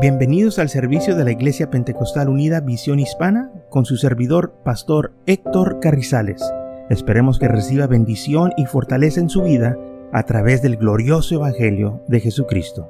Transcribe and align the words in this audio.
Bienvenidos 0.00 0.60
al 0.60 0.68
servicio 0.68 1.16
de 1.16 1.24
la 1.24 1.32
Iglesia 1.32 1.70
Pentecostal 1.70 2.28
Unida 2.28 2.60
Visión 2.60 3.00
Hispana 3.00 3.50
con 3.68 3.84
su 3.84 3.96
servidor, 3.96 4.54
Pastor 4.64 5.12
Héctor 5.26 5.80
Carrizales. 5.80 6.40
Esperemos 6.88 7.40
que 7.40 7.48
reciba 7.48 7.88
bendición 7.88 8.52
y 8.56 8.66
fortaleza 8.66 9.18
en 9.18 9.28
su 9.28 9.42
vida 9.42 9.76
a 10.12 10.22
través 10.22 10.62
del 10.62 10.76
glorioso 10.76 11.34
Evangelio 11.34 12.00
de 12.06 12.20
Jesucristo. 12.20 12.86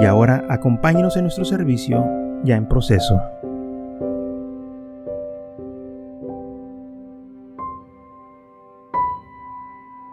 Y 0.00 0.06
ahora 0.06 0.46
acompáñenos 0.48 1.18
en 1.18 1.24
nuestro 1.24 1.44
servicio 1.44 2.02
ya 2.44 2.56
en 2.56 2.66
proceso. 2.66 3.20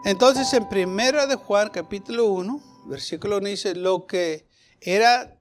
Entonces 0.04 0.54
en 0.54 0.68
primera 0.68 1.28
de 1.28 1.36
Juan 1.36 1.70
capítulo 1.70 2.26
1, 2.26 2.60
versículo 2.88 3.38
1 3.38 3.48
dice, 3.48 3.74
lo 3.74 4.06
que 4.06 4.50
era 4.82 5.40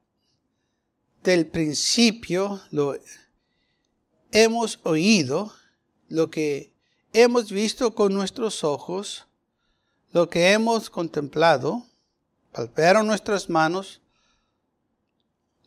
del 1.24 1.46
principio 1.46 2.60
lo 2.70 2.96
hemos 4.30 4.78
oído, 4.82 5.52
lo 6.08 6.30
que 6.30 6.72
hemos 7.14 7.50
visto 7.50 7.94
con 7.94 8.12
nuestros 8.12 8.62
ojos, 8.62 9.26
lo 10.12 10.28
que 10.28 10.52
hemos 10.52 10.90
contemplado, 10.90 11.86
palparon 12.52 13.06
nuestras 13.06 13.48
manos, 13.48 14.02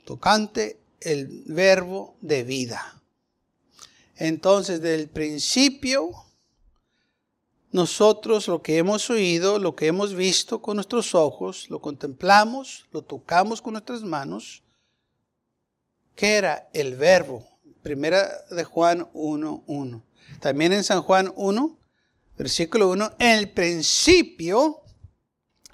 tocante 0.06 0.80
el 1.02 1.44
verbo 1.48 2.16
de 2.22 2.44
vida. 2.44 3.02
Entonces, 4.16 4.80
del 4.82 5.10
principio, 5.10 6.12
nosotros 7.72 8.48
lo 8.48 8.62
que 8.62 8.78
hemos 8.78 9.10
oído, 9.10 9.58
lo 9.58 9.76
que 9.76 9.88
hemos 9.88 10.14
visto 10.14 10.62
con 10.62 10.76
nuestros 10.76 11.16
ojos, 11.16 11.68
lo 11.70 11.82
contemplamos, 11.82 12.86
lo 12.92 13.02
tocamos 13.02 13.62
con 13.62 13.74
nuestras 13.74 14.04
manos, 14.04 14.62
¿Qué 16.18 16.34
era 16.38 16.68
el 16.74 16.96
verbo? 16.96 17.48
Primera 17.84 18.28
de 18.50 18.64
Juan 18.64 19.08
1.1. 19.14 20.04
También 20.40 20.74
en 20.74 20.84
San 20.84 21.04
Juan 21.04 21.32
1, 21.36 21.80
versículo 22.36 22.90
1, 22.90 23.14
en 23.20 23.38
el 23.38 23.52
principio 23.52 24.82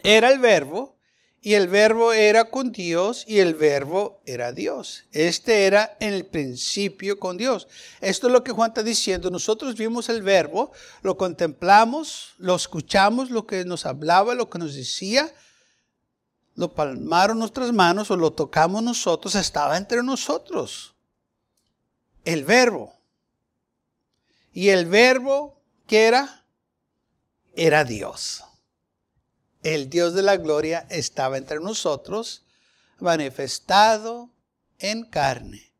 era 0.03 0.29
el 0.29 0.39
verbo 0.39 0.99
y 1.39 1.53
el 1.53 1.69
verbo 1.69 2.11
era 2.11 2.51
con 2.51 2.73
Dios 2.73 3.23
y 3.25 3.39
el 3.39 3.53
verbo 3.53 4.21
era 4.25 4.51
Dios. 4.51 5.05
Este 5.13 5.63
era 5.63 5.95
en 6.01 6.13
el 6.13 6.25
principio 6.25 7.19
con 7.19 7.37
Dios. 7.37 7.69
Esto 8.01 8.27
es 8.27 8.33
lo 8.33 8.43
que 8.43 8.51
Juan 8.51 8.71
está 8.71 8.83
diciendo. 8.83 9.31
Nosotros 9.31 9.77
vimos 9.77 10.09
el 10.09 10.23
verbo, 10.23 10.73
lo 11.03 11.15
contemplamos, 11.15 12.33
lo 12.37 12.53
escuchamos, 12.55 13.31
lo 13.31 13.47
que 13.47 13.63
nos 13.63 13.85
hablaba, 13.85 14.35
lo 14.35 14.49
que 14.49 14.59
nos 14.59 14.75
decía, 14.75 15.33
lo 16.55 16.73
palmaron 16.73 17.39
nuestras 17.39 17.71
manos 17.73 18.11
o 18.11 18.17
lo 18.17 18.31
tocamos 18.33 18.83
nosotros, 18.83 19.35
estaba 19.35 19.77
entre 19.77 20.03
nosotros. 20.03 20.93
El 22.25 22.45
verbo. 22.45 22.93
Y 24.53 24.69
el 24.69 24.85
verbo, 24.85 25.59
¿qué 25.87 26.05
era? 26.05 26.45
Era 27.55 27.83
Dios. 27.83 28.43
El 29.63 29.89
Dios 29.89 30.13
de 30.13 30.21
la 30.21 30.37
gloria 30.37 30.85
estaba 30.89 31.37
entre 31.37 31.59
nosotros, 31.59 32.43
manifestado 32.99 34.29
en 34.77 35.05
carne. 35.05 35.71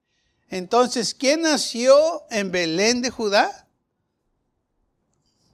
Entonces, 0.50 1.14
¿quién 1.14 1.42
nació 1.42 2.24
en 2.32 2.52
Belén 2.52 3.02
de 3.02 3.10
Judá? 3.10 3.68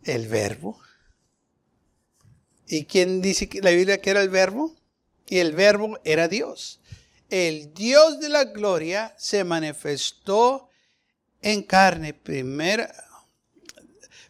El 0.03 0.27
verbo. 0.27 0.79
¿Y 2.67 2.85
quién 2.85 3.21
dice 3.21 3.49
que 3.49 3.61
la 3.61 3.71
Biblia 3.71 3.99
que 3.99 4.11
era 4.11 4.21
el 4.21 4.29
verbo? 4.29 4.78
Y 5.29 5.37
el 5.37 5.53
verbo 5.53 5.99
era 6.03 6.27
Dios. 6.27 6.81
El 7.29 7.73
Dios 7.73 8.19
de 8.19 8.29
la 8.29 8.45
gloria 8.45 9.13
se 9.17 9.43
manifestó 9.43 10.69
en 11.41 11.61
carne. 11.61 12.15
Primera, 12.15 12.91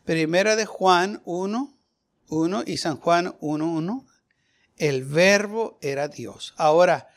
primera 0.03 0.57
de 0.57 0.65
Juan 0.65 1.21
1, 1.23 1.77
1 2.27 2.63
y 2.67 2.77
San 2.77 2.97
Juan 2.97 3.35
1, 3.39 3.65
1. 3.65 4.05
El 4.75 5.05
verbo 5.05 5.79
era 5.81 6.09
Dios. 6.09 6.53
Ahora, 6.57 7.07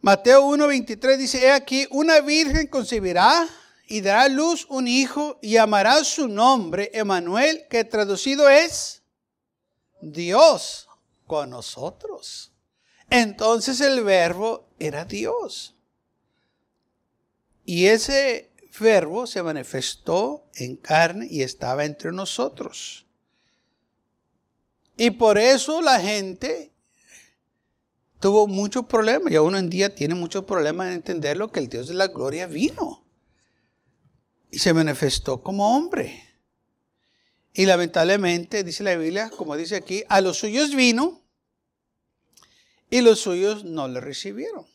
Mateo 0.00 0.46
1, 0.46 0.66
23 0.68 1.18
dice, 1.18 1.46
he 1.46 1.50
aquí, 1.50 1.88
una 1.90 2.20
virgen 2.20 2.68
concebirá 2.68 3.48
y 3.88 4.00
dará 4.00 4.22
a 4.22 4.28
luz 4.28 4.66
un 4.68 4.86
hijo 4.86 5.38
y 5.42 5.52
llamará 5.52 6.04
su 6.04 6.28
nombre 6.28 6.90
Emanuel, 6.94 7.66
que 7.68 7.84
traducido 7.84 8.48
es 8.48 9.02
Dios 10.00 10.88
con 11.34 11.50
nosotros. 11.50 12.52
Entonces 13.10 13.80
el 13.80 14.04
verbo 14.04 14.68
era 14.78 15.04
Dios. 15.04 15.74
Y 17.64 17.86
ese 17.86 18.52
verbo 18.78 19.26
se 19.26 19.42
manifestó 19.42 20.48
en 20.54 20.76
carne 20.76 21.26
y 21.28 21.42
estaba 21.42 21.84
entre 21.84 22.12
nosotros. 22.12 23.04
Y 24.96 25.10
por 25.10 25.36
eso 25.38 25.82
la 25.82 25.98
gente 25.98 26.70
tuvo 28.20 28.46
muchos 28.46 28.86
problemas 28.86 29.32
y 29.32 29.36
aún 29.36 29.56
en 29.56 29.68
día 29.68 29.92
tiene 29.92 30.14
muchos 30.14 30.44
problemas 30.44 30.86
en 30.86 30.92
entender 30.94 31.36
lo 31.36 31.50
que 31.50 31.58
el 31.58 31.68
Dios 31.68 31.88
de 31.88 31.94
la 31.94 32.06
gloria 32.06 32.46
vino. 32.46 33.04
Y 34.52 34.60
se 34.60 34.72
manifestó 34.72 35.42
como 35.42 35.76
hombre. 35.76 36.22
Y 37.52 37.66
lamentablemente, 37.66 38.62
dice 38.62 38.84
la 38.84 38.94
Biblia, 38.94 39.30
como 39.30 39.56
dice 39.56 39.74
aquí, 39.74 40.04
a 40.08 40.20
los 40.20 40.38
suyos 40.38 40.76
vino 40.76 41.23
y 42.94 43.00
los 43.00 43.18
suyos 43.18 43.64
no 43.64 43.88
le 43.88 44.00
recibieron. 44.00 44.68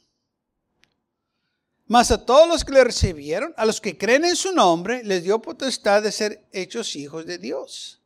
Mas 1.85 2.11
a 2.11 2.25
todos 2.25 2.49
los 2.49 2.65
que 2.65 2.73
le 2.73 2.83
recibieron, 2.83 3.53
a 3.55 3.65
los 3.65 3.79
que 3.79 3.97
creen 3.97 4.25
en 4.25 4.35
su 4.35 4.51
nombre, 4.51 5.05
les 5.05 5.23
dio 5.23 5.41
potestad 5.41 6.03
de 6.03 6.11
ser 6.11 6.45
hechos 6.51 6.97
hijos 6.97 7.25
de 7.25 7.37
Dios, 7.37 8.01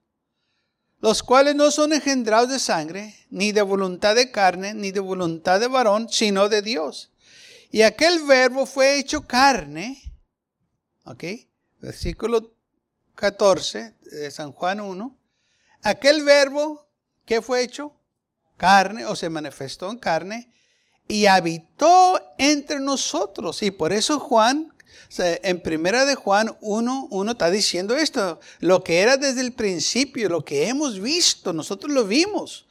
los 0.99 1.23
cuales 1.23 1.55
no 1.55 1.71
son 1.71 1.93
engendrados 1.93 2.49
de 2.49 2.59
sangre, 2.59 3.25
ni 3.31 3.53
de 3.53 3.63
voluntad 3.63 4.13
de 4.13 4.29
carne, 4.29 4.75
ni 4.75 4.91
de 4.91 4.99
voluntad 4.99 5.59
de 5.59 5.67
varón, 5.67 6.07
sino 6.11 6.47
de 6.47 6.61
Dios. 6.61 7.11
Y 7.71 7.81
aquel 7.81 8.23
verbo 8.23 8.67
fue 8.67 8.99
hecho 8.99 9.25
carne, 9.25 9.99
¿ok? 11.05 11.23
Versículo 11.79 12.53
14 13.15 13.95
de 13.99 14.29
San 14.29 14.51
Juan 14.51 14.79
1, 14.79 15.17
aquel 15.81 16.23
verbo 16.23 16.87
que 17.25 17.41
fue 17.41 17.63
hecho 17.63 17.95
carne 18.57 19.05
o 19.05 19.15
se 19.15 19.29
manifestó 19.29 19.89
en 19.89 19.97
carne 19.97 20.53
y 21.07 21.25
habitó 21.25 22.19
entre 22.37 22.79
nosotros. 22.79 23.61
Y 23.63 23.71
por 23.71 23.93
eso 23.93 24.19
Juan, 24.19 24.73
en 25.17 25.61
primera 25.61 26.05
de 26.05 26.15
Juan 26.15 26.57
1, 26.61 27.07
1 27.09 27.31
está 27.31 27.49
diciendo 27.49 27.95
esto, 27.95 28.39
lo 28.59 28.83
que 28.83 29.01
era 29.01 29.17
desde 29.17 29.41
el 29.41 29.53
principio, 29.53 30.29
lo 30.29 30.43
que 30.43 30.67
hemos 30.67 30.99
visto, 30.99 31.53
nosotros 31.53 31.91
lo 31.91 32.05
vimos, 32.05 32.67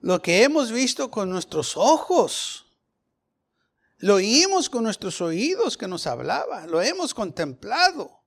lo 0.00 0.20
que 0.20 0.42
hemos 0.42 0.72
visto 0.72 1.10
con 1.10 1.30
nuestros 1.30 1.76
ojos. 1.76 2.66
Lo 3.98 4.14
oímos 4.14 4.70
con 4.70 4.82
nuestros 4.82 5.20
oídos 5.20 5.76
que 5.76 5.86
nos 5.86 6.06
hablaba, 6.06 6.66
lo 6.66 6.80
hemos 6.80 7.12
contemplado. 7.12 8.20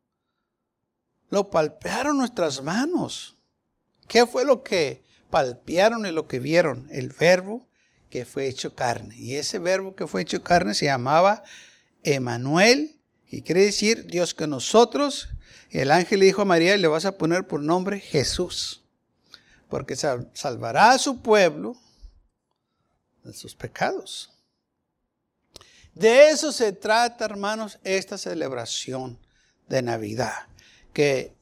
Lo 1.29 1.49
palpearon 1.49 2.19
nuestras 2.19 2.61
manos. 2.61 3.37
¿Qué 4.07 4.27
fue 4.27 4.45
lo 4.45 4.61
que 4.61 5.03
palpearon 5.33 6.05
y 6.05 6.11
lo 6.11 6.27
que 6.27 6.37
vieron? 6.37 6.87
El 6.91 7.09
verbo 7.09 7.67
que 8.11 8.23
fue 8.23 8.45
hecho 8.45 8.75
carne. 8.75 9.15
Y 9.17 9.33
ese 9.33 9.57
verbo 9.57 9.95
que 9.95 10.05
fue 10.05 10.21
hecho 10.21 10.43
carne 10.43 10.75
se 10.75 10.85
llamaba 10.85 11.43
Emanuel, 12.03 12.99
y 13.31 13.41
quiere 13.41 13.65
decir 13.65 14.05
Dios 14.05 14.35
que 14.35 14.45
nosotros. 14.45 15.29
el 15.71 15.89
ángel 15.89 16.19
le 16.19 16.27
dijo 16.27 16.43
a 16.43 16.45
María, 16.45 16.77
le 16.77 16.87
vas 16.87 17.05
a 17.05 17.17
poner 17.17 17.47
por 17.47 17.61
nombre 17.63 17.99
Jesús, 17.99 18.83
porque 19.69 19.95
salvará 19.95 20.91
a 20.91 20.99
su 20.99 21.19
pueblo 21.19 21.75
de 23.23 23.33
sus 23.33 23.55
pecados. 23.55 24.29
De 25.95 26.29
eso 26.29 26.51
se 26.51 26.73
trata, 26.73 27.25
hermanos, 27.25 27.79
esta 27.83 28.19
celebración 28.19 29.17
de 29.67 29.81
Navidad 29.81 30.45
que 30.93 31.33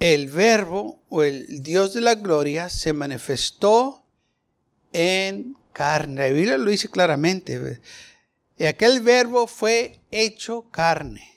el 0.00 0.28
verbo 0.28 1.02
o 1.08 1.22
el 1.22 1.62
Dios 1.62 1.94
de 1.94 2.00
la 2.00 2.14
gloria 2.14 2.68
se 2.68 2.92
manifestó 2.92 4.04
en 4.92 5.56
carne. 5.72 6.28
La 6.28 6.34
Biblia 6.34 6.58
lo 6.58 6.70
dice 6.70 6.88
claramente. 6.88 7.80
Y 8.56 8.64
aquel 8.64 9.00
verbo 9.00 9.46
fue 9.46 10.00
hecho 10.10 10.70
carne. 10.70 11.34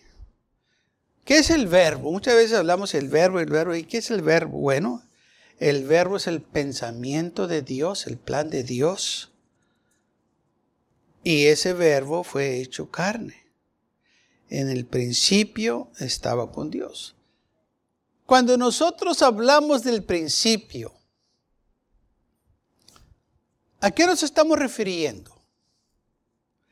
¿Qué 1.26 1.38
es 1.38 1.50
el 1.50 1.68
verbo? 1.68 2.12
Muchas 2.12 2.36
veces 2.36 2.58
hablamos 2.58 2.92
del 2.92 3.08
verbo, 3.08 3.40
el 3.40 3.50
verbo. 3.50 3.76
¿Y 3.76 3.84
qué 3.84 4.00
es 4.00 4.12
el 4.12 4.22
verbo? 4.22 4.60
Bueno, 4.60 5.04
el 5.60 5.86
verbo 5.86 6.18
es 6.18 6.28
el 6.28 6.42
pensamiento 6.42 7.48
de 7.48 7.62
Dios, 7.62 8.08
el 8.08 8.18
plan 8.18 8.50
de 8.50 8.64
Dios. 8.64 9.32
Y 11.24 11.46
ese 11.46 11.74
verbo 11.74 12.24
fue 12.24 12.60
hecho 12.60 12.90
carne 12.90 13.42
en 14.52 14.70
el 14.70 14.86
principio 14.86 15.90
estaba 16.00 16.52
con 16.52 16.70
Dios. 16.70 17.16
Cuando 18.32 18.56
nosotros 18.56 19.22
hablamos 19.24 19.84
del 19.84 20.06
principio, 20.06 20.94
¿a 23.82 23.92
qué 23.92 24.06
nos 24.06 24.24
estamos 24.24 24.58
refiriendo? 24.58 25.36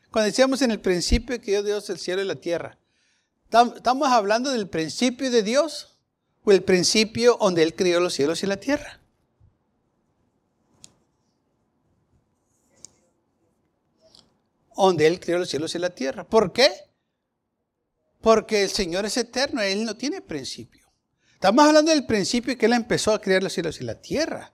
Cuando 0.09 0.27
decíamos 0.27 0.61
en 0.61 0.71
el 0.71 0.79
principio 0.79 1.41
que 1.41 1.61
Dios 1.61 1.89
el 1.89 2.00
cielo 2.00 2.21
y 2.21 2.25
la 2.25 2.35
tierra, 2.35 2.77
¿estamos 3.75 4.07
hablando 4.07 4.53
del 4.53 4.69
principio 4.69 5.29
de 5.29 5.44
Dios 5.44 5.97
o 6.45 6.53
el 6.53 6.63
principio 6.63 7.38
donde 7.38 7.63
Él 7.63 7.75
crió 7.75 8.00
los 8.00 8.13
cielos 8.13 8.41
y 8.41 8.45
la 8.45 8.55
tierra? 8.55 9.01
Donde 14.77 15.07
Él 15.07 15.19
crió 15.19 15.39
los 15.39 15.50
cielos 15.50 15.75
y 15.75 15.79
la 15.79 15.89
tierra. 15.89 16.23
¿Por 16.23 16.53
qué? 16.53 16.71
Porque 18.21 18.63
el 18.63 18.69
Señor 18.69 19.05
es 19.05 19.17
eterno, 19.17 19.62
Él 19.62 19.83
no 19.83 19.97
tiene 19.97 20.21
principio. 20.21 20.78
Estamos 21.39 21.65
hablando 21.65 21.91
del 21.91 22.06
principio 22.06 22.57
que 22.57 22.65
Él 22.65 22.74
empezó 22.74 23.13
a 23.13 23.21
crear 23.21 23.41
los 23.41 23.53
cielos 23.53 23.80
y 23.80 23.86
la 23.86 23.95
tierra. 23.95 24.51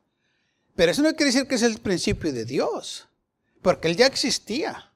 Pero 0.76 0.92
eso 0.92 1.02
no 1.02 1.16
quiere 1.16 1.32
decir 1.32 1.48
que 1.48 1.56
es 1.56 1.64
el 1.64 1.80
principio 1.80 2.32
de 2.32 2.46
Dios, 2.46 3.08
porque 3.64 3.88
Él 3.88 3.98
ya 3.98 4.06
existía. 4.06 4.92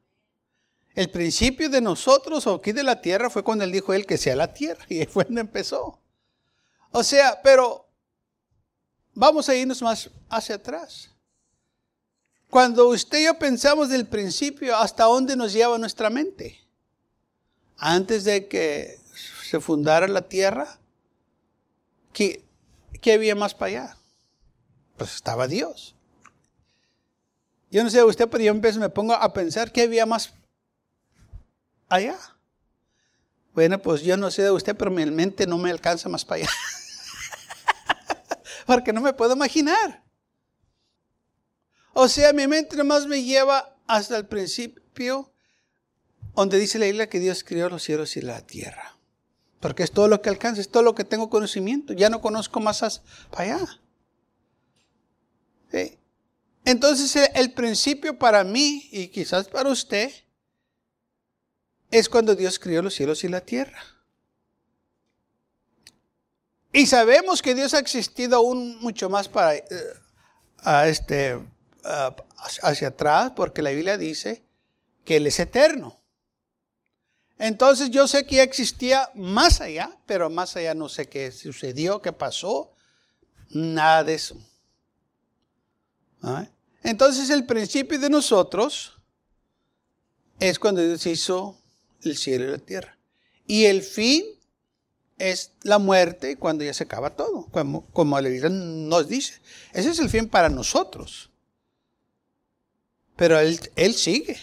El 0.93 1.09
principio 1.09 1.67
de 1.67 1.81
nosotros 1.81 2.45
o 2.45 2.53
aquí 2.53 2.73
de 2.73 2.83
la 2.83 3.01
tierra 3.01 3.31
fue 3.31 3.43
cuando 3.43 3.63
Él 3.63 3.71
dijo 3.71 3.91
Él 3.91 4.05
que 4.05 4.19
sea 4.19 4.35
la 4.35 4.53
tierra 4.53 4.85
y 4.89 5.03
fue 5.07 5.25
cuando 5.25 5.41
empezó. 5.41 5.99
O 6.91 7.03
sea, 7.03 7.41
pero 7.41 7.87
vamos 9.15 9.49
a 9.49 9.55
irnos 9.55 9.81
más 9.81 10.11
hacia 10.29 10.55
atrás. 10.55 11.09
Cuando 12.51 12.87
usted 12.89 13.17
y 13.17 13.23
yo 13.23 13.39
pensamos 13.39 13.89
del 13.89 14.05
principio, 14.05 14.77
¿hasta 14.77 15.05
dónde 15.05 15.35
nos 15.35 15.53
lleva 15.53 15.75
nuestra 15.79 16.11
mente? 16.11 16.59
Antes 17.77 18.25
de 18.25 18.47
que 18.47 18.99
se 19.49 19.59
fundara 19.59 20.07
la 20.07 20.21
tierra, 20.21 20.78
¿qué, 23.01 23.13
había 23.13 23.35
más 23.35 23.53
para 23.53 23.67
allá? 23.67 23.97
Pues 24.97 25.15
estaba 25.15 25.47
Dios. 25.47 25.95
Yo 27.71 27.83
no 27.83 27.89
sé 27.89 28.03
usted, 28.03 28.27
pero 28.27 28.43
yo 28.43 28.55
me 28.55 28.89
pongo 28.89 29.13
a 29.13 29.33
pensar 29.33 29.71
qué 29.71 29.83
había 29.83 30.05
más 30.05 30.33
allá. 31.87 32.17
Bueno, 33.53 33.79
pues 33.79 34.01
yo 34.01 34.17
no 34.17 34.31
sé 34.31 34.43
de 34.43 34.51
usted, 34.51 34.75
pero 34.75 34.91
mi 34.91 35.05
mente 35.05 35.45
no 35.45 35.57
me 35.57 35.69
alcanza 35.69 36.09
más 36.09 36.25
para 36.25 36.41
allá. 36.41 36.49
Porque 38.65 38.91
no 38.91 39.01
me 39.01 39.13
puedo 39.13 39.33
imaginar. 39.33 40.03
O 41.93 42.07
sea, 42.07 42.33
mi 42.33 42.47
mente 42.47 42.75
nomás 42.75 43.05
me 43.05 43.23
lleva 43.23 43.75
hasta 43.87 44.17
el 44.17 44.27
principio, 44.27 45.31
donde 46.35 46.57
dice 46.57 46.79
la 46.79 46.87
isla 46.87 47.09
que 47.09 47.19
Dios 47.19 47.43
creó 47.43 47.69
los 47.69 47.83
cielos 47.83 48.17
y 48.17 48.21
la 48.21 48.45
tierra. 48.45 48.98
Porque 49.59 49.83
es 49.83 49.91
todo 49.91 50.07
lo 50.07 50.21
que 50.21 50.29
alcanza, 50.29 50.61
es 50.61 50.69
todo 50.69 50.83
lo 50.83 50.95
que 50.95 51.03
tengo 51.03 51.29
conocimiento. 51.29 51.93
Ya 51.93 52.09
no 52.09 52.21
conozco 52.21 52.59
más 52.59 53.01
para 53.29 53.55
allá. 53.55 53.79
Entonces 56.65 57.29
el 57.33 57.53
principio 57.53 58.17
para 58.17 58.43
mí 58.43 58.87
y 58.91 59.07
quizás 59.07 59.47
para 59.47 59.69
usted 59.69 60.11
es 61.91 62.09
cuando 62.09 62.35
Dios 62.35 62.59
crió 62.59 62.81
los 62.81 62.93
cielos 62.93 63.23
y 63.23 63.27
la 63.27 63.41
tierra. 63.41 63.83
Y 66.71 66.85
sabemos 66.85 67.41
que 67.41 67.55
Dios 67.55 67.73
ha 67.73 67.79
existido 67.79 68.37
aún 68.37 68.79
mucho 68.79 69.09
más 69.09 69.27
para 69.27 69.55
eh, 69.55 69.65
este, 70.85 71.39
hacia 72.61 72.89
atrás, 72.89 73.31
porque 73.35 73.63
la 73.63 73.71
Biblia 73.71 73.97
dice 73.97 74.43
que 75.03 75.17
Él 75.17 75.25
es 75.25 75.39
eterno. 75.39 75.98
Entonces 77.39 77.89
yo 77.89 78.05
sé 78.05 78.25
que 78.25 78.35
ya 78.35 78.43
existía 78.43 79.09
más 79.15 79.61
allá, 79.61 79.97
pero 80.05 80.29
más 80.29 80.57
allá 80.57 80.73
no 80.73 80.89
sé 80.89 81.07
qué 81.07 81.31
sucedió, 81.31 82.01
qué 82.01 82.11
pasó, 82.11 82.73
nada 83.49 84.03
de 84.03 84.15
eso. 84.15 84.37
¿Ah? 86.21 86.49
Entonces 86.83 87.29
el 87.29 87.45
principio 87.45 87.97
de 87.97 88.09
nosotros 88.09 88.93
es 90.37 90.59
cuando 90.59 90.81
Dios 90.81 91.05
hizo 91.05 91.57
el 92.03 92.17
cielo 92.17 92.45
y 92.45 92.51
la 92.51 92.57
tierra. 92.57 92.97
Y 93.47 93.65
el 93.65 93.83
fin 93.83 94.25
es 95.17 95.53
la 95.63 95.79
muerte 95.79 96.35
cuando 96.35 96.65
ya 96.65 96.73
se 96.73 96.83
acaba 96.83 97.15
todo, 97.15 97.45
como, 97.51 97.85
como 97.91 98.19
la 98.19 98.27
Biblia 98.27 98.49
nos 98.49 99.07
dice. 99.07 99.39
Ese 99.71 99.91
es 99.91 99.99
el 99.99 100.09
fin 100.09 100.27
para 100.27 100.49
nosotros. 100.49 101.29
Pero 103.15 103.39
él, 103.39 103.59
él 103.77 103.93
sigue. 103.93 104.37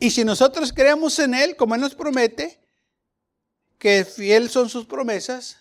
Y 0.00 0.10
si 0.10 0.24
nosotros 0.24 0.72
creemos 0.72 1.18
en 1.18 1.34
Él, 1.34 1.56
como 1.56 1.74
Él 1.74 1.82
nos 1.82 1.94
promete, 1.94 2.58
que 3.78 4.04
fiel 4.06 4.48
son 4.48 4.70
sus 4.70 4.86
promesas, 4.86 5.58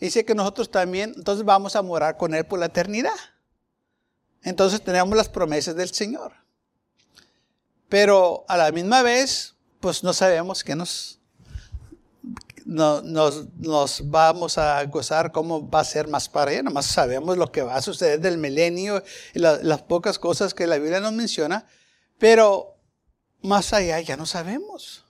dice 0.00 0.24
que 0.24 0.34
nosotros 0.34 0.68
también, 0.68 1.14
entonces 1.16 1.44
vamos 1.44 1.76
a 1.76 1.82
morar 1.82 2.16
con 2.16 2.34
Él 2.34 2.44
por 2.44 2.58
la 2.58 2.66
eternidad. 2.66 3.14
Entonces 4.42 4.82
tenemos 4.82 5.16
las 5.16 5.28
promesas 5.28 5.76
del 5.76 5.94
Señor. 5.94 6.32
Pero 7.88 8.44
a 8.48 8.56
la 8.56 8.72
misma 8.72 9.02
vez, 9.02 9.54
pues 9.78 10.02
no 10.02 10.12
sabemos 10.12 10.64
qué 10.64 10.74
nos, 10.74 11.20
nos, 12.66 14.10
vamos 14.10 14.58
a 14.58 14.84
gozar, 14.86 15.30
cómo 15.30 15.70
va 15.70 15.80
a 15.80 15.84
ser 15.84 16.08
más 16.08 16.28
para 16.28 16.50
allá. 16.50 16.64
Nomás 16.64 16.86
sabemos 16.86 17.38
lo 17.38 17.52
que 17.52 17.62
va 17.62 17.76
a 17.76 17.82
suceder 17.82 18.20
del 18.20 18.38
milenio 18.38 19.04
y 19.34 19.38
las 19.38 19.82
pocas 19.82 20.18
cosas 20.18 20.52
que 20.52 20.66
la 20.66 20.78
Biblia 20.78 20.98
nos 20.98 21.12
menciona. 21.12 21.64
Pero 22.18 22.77
más 23.42 23.72
allá 23.72 24.00
ya 24.00 24.16
no 24.16 24.26
sabemos. 24.26 25.04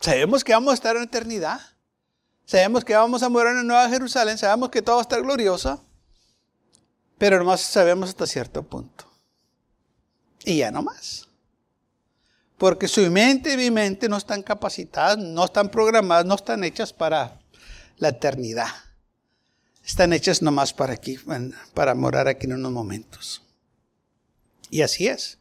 Sabemos 0.00 0.42
que 0.42 0.52
vamos 0.52 0.72
a 0.72 0.74
estar 0.74 0.96
en 0.96 1.02
eternidad. 1.02 1.60
Sabemos 2.44 2.84
que 2.84 2.94
vamos 2.94 3.22
a 3.22 3.28
morir 3.28 3.52
en 3.52 3.66
Nueva 3.66 3.88
Jerusalén. 3.88 4.36
Sabemos 4.36 4.70
que 4.70 4.82
todo 4.82 4.96
va 4.96 5.02
a 5.02 5.04
estar 5.04 5.22
glorioso. 5.22 5.82
Pero 7.18 7.38
nomás 7.38 7.60
sabemos 7.60 8.08
hasta 8.08 8.26
cierto 8.26 8.62
punto. 8.64 9.04
Y 10.44 10.58
ya 10.58 10.72
no 10.72 10.82
más. 10.82 11.28
Porque 12.58 12.88
su 12.88 13.08
mente 13.10 13.54
y 13.54 13.56
mi 13.56 13.70
mente 13.70 14.08
no 14.08 14.16
están 14.16 14.42
capacitadas, 14.42 15.18
no 15.18 15.44
están 15.44 15.68
programadas, 15.68 16.26
no 16.26 16.34
están 16.34 16.64
hechas 16.64 16.92
para 16.92 17.40
la 17.98 18.08
eternidad. 18.08 18.68
Están 19.84 20.12
hechas 20.12 20.42
nomás 20.42 20.72
para 20.72 20.92
aquí, 20.92 21.18
para 21.74 21.94
morar 21.94 22.28
aquí 22.28 22.46
en 22.46 22.54
unos 22.54 22.72
momentos. 22.72 23.42
Y 24.70 24.82
así 24.82 25.08
es. 25.08 25.38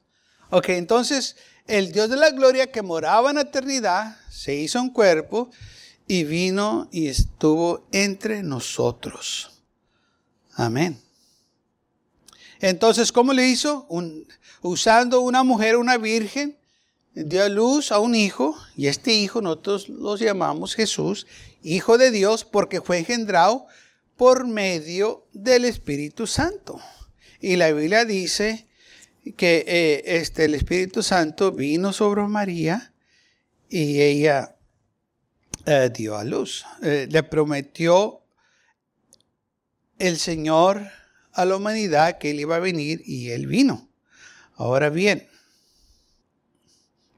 Ok, 0.53 0.67
entonces 0.69 1.37
el 1.65 1.93
Dios 1.93 2.09
de 2.09 2.17
la 2.17 2.29
gloria 2.29 2.69
que 2.69 2.81
moraba 2.81 3.29
en 3.29 3.37
la 3.37 3.43
eternidad 3.43 4.17
se 4.29 4.53
hizo 4.53 4.81
un 4.81 4.89
cuerpo 4.89 5.49
y 6.07 6.25
vino 6.25 6.89
y 6.91 7.07
estuvo 7.07 7.87
entre 7.93 8.43
nosotros. 8.43 9.63
Amén. 10.55 10.99
Entonces, 12.59 13.13
¿cómo 13.13 13.31
le 13.31 13.47
hizo? 13.47 13.87
usando 14.61 15.21
una 15.21 15.43
mujer, 15.43 15.77
una 15.77 15.97
virgen, 15.97 16.57
dio 17.13 17.45
a 17.45 17.49
luz 17.49 17.93
a 17.93 17.99
un 17.99 18.13
hijo, 18.13 18.55
y 18.75 18.87
este 18.87 19.13
hijo 19.13 19.41
nosotros 19.41 19.87
los 19.87 20.19
llamamos 20.19 20.75
Jesús, 20.75 21.27
Hijo 21.63 21.97
de 21.97 22.11
Dios, 22.11 22.43
porque 22.43 22.81
fue 22.81 22.97
engendrado 22.97 23.67
por 24.17 24.45
medio 24.45 25.27
del 25.31 25.63
Espíritu 25.63 26.27
Santo. 26.27 26.81
Y 27.39 27.55
la 27.55 27.71
Biblia 27.71 28.03
dice 28.03 28.67
que 29.37 29.63
eh, 29.67 30.17
este, 30.17 30.45
el 30.45 30.55
Espíritu 30.55 31.03
Santo 31.03 31.51
vino 31.51 31.93
sobre 31.93 32.23
María 32.23 32.93
y 33.69 34.01
ella 34.01 34.55
eh, 35.65 35.91
dio 35.95 36.17
a 36.17 36.23
luz. 36.23 36.65
Eh, 36.81 37.07
le 37.09 37.23
prometió 37.23 38.21
el 39.99 40.17
Señor 40.17 40.87
a 41.33 41.45
la 41.45 41.55
humanidad 41.55 42.17
que 42.17 42.31
Él 42.31 42.39
iba 42.39 42.55
a 42.55 42.59
venir 42.59 43.01
y 43.05 43.29
Él 43.29 43.47
vino. 43.47 43.89
Ahora 44.55 44.89
bien, 44.89 45.27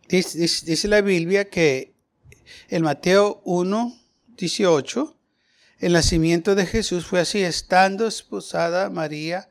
dice, 0.08 0.88
la 0.88 1.02
Biblia 1.02 1.50
que 1.50 1.96
en 2.70 2.84
Mateo 2.84 3.42
1, 3.46 4.00
18, 4.38 5.18
el 5.80 5.94
nacimiento 5.94 6.56
de 6.56 6.66
Jesús 6.66 7.06
fue 7.06 7.22
así, 7.22 7.42
estando 7.42 8.08
esposada 8.08 8.90
María, 8.90 9.50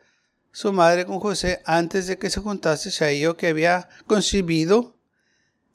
su 0.52 0.72
madre 0.72 1.06
con 1.06 1.18
José, 1.18 1.62
antes 1.64 2.06
de 2.06 2.18
que 2.18 2.28
se 2.28 2.40
juntase, 2.40 2.90
se 2.90 3.06
halló 3.06 3.36
que 3.36 3.48
había 3.48 3.88
concebido 4.06 4.94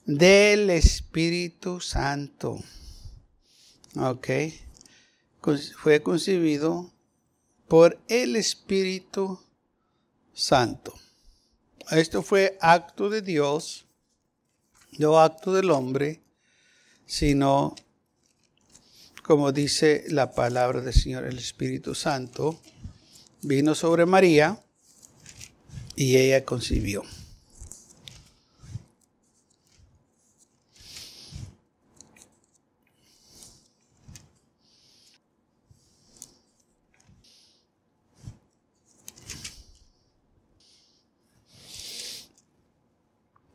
del 0.06 0.70
Espíritu 0.70 1.82
Santo. 1.82 2.60
Ok. 3.96 4.30
Fue 5.78 6.04
concebido 6.04 6.94
por 7.68 8.00
el 8.08 8.36
Espíritu 8.36 9.40
Santo. 10.34 10.94
Esto 11.90 12.22
fue 12.22 12.58
acto 12.62 13.10
de 13.10 13.22
Dios, 13.22 13.88
no 15.00 15.20
acto 15.20 15.54
del 15.54 15.72
hombre, 15.72 16.22
sino, 17.06 17.76
como 19.24 19.52
dice 19.52 20.04
la 20.10 20.32
palabra 20.32 20.82
del 20.82 20.94
Señor, 20.94 21.26
el 21.26 21.40
Espíritu 21.40 21.96
Santo 21.96 22.60
vino 23.42 23.74
sobre 23.74 24.06
María 24.06 24.62
y 25.98 26.16
ella 26.16 26.46
concibió. 26.46 27.04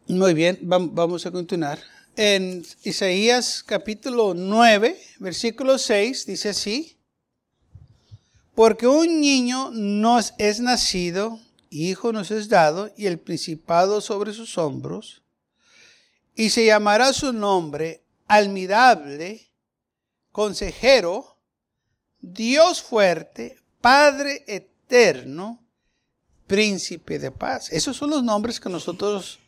Muy 0.09 0.35
bien, 0.35 0.59
vamos 0.61 1.25
a 1.25 1.31
continuar. 1.31 1.79
En 2.17 2.67
Isaías 2.83 3.63
capítulo 3.63 4.35
9, 4.35 5.01
versículo 5.21 5.79
6, 5.79 6.27
dice 6.27 6.49
así, 6.51 6.99
porque 8.55 8.87
un 8.87 9.21
niño 9.21 9.71
nos 9.71 10.35
es 10.39 10.61
nacido, 10.61 11.41
hijo 11.73 12.13
nos 12.13 12.31
es 12.31 12.49
dado, 12.49 12.93
y 12.97 13.07
el 13.07 13.19
principado 13.19 14.01
sobre 14.01 14.33
sus 14.33 14.59
hombros, 14.59 15.23
y 16.35 16.51
se 16.51 16.67
llamará 16.67 17.13
su 17.13 17.33
nombre 17.33 18.05
admirable, 18.27 19.51
consejero, 20.31 21.39
Dios 22.21 22.83
fuerte, 22.83 23.59
Padre 23.81 24.45
eterno, 24.47 25.63
príncipe 26.47 27.19
de 27.19 27.31
paz. 27.31 27.73
Esos 27.73 27.97
son 27.97 28.11
los 28.11 28.23
nombres 28.23 28.61
que 28.61 28.69
nosotros 28.69 29.39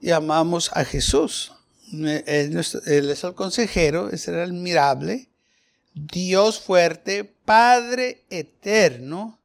llamamos 0.00 0.70
a 0.72 0.84
Jesús. 0.84 1.52
Él 1.92 2.56
es 2.56 3.24
el 3.24 3.34
consejero, 3.34 4.10
es 4.10 4.28
el 4.28 4.40
admirable, 4.40 5.30
Dios 5.94 6.60
fuerte, 6.60 7.24
Padre 7.24 8.24
eterno, 8.30 9.40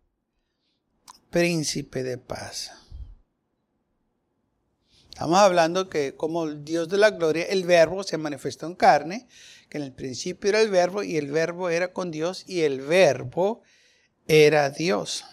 príncipe 1.30 2.04
de 2.04 2.18
paz. 2.18 2.72
Estamos 5.10 5.40
hablando 5.40 5.90
que 5.90 6.16
como 6.16 6.46
el 6.46 6.64
Dios 6.64 6.88
de 6.90 6.98
la 6.98 7.12
gloria, 7.12 7.46
el 7.46 7.66
verbo 7.66 8.04
se 8.04 8.18
manifestó 8.18 8.66
en 8.68 8.76
carne, 8.76 9.28
que 9.70 9.78
en 9.78 9.84
el 9.84 9.94
principio 9.94 10.50
era 10.50 10.62
el 10.62 10.70
verbo 10.70 11.04
y 11.04 11.18
el 11.18 11.30
verbo 11.32 11.70
era 11.70 11.92
con 11.92 12.10
Dios 12.10 12.46
y 12.48 12.62
el 12.62 12.82
verbo 12.82 13.62
era 14.28 14.70
Dios. 14.70 15.26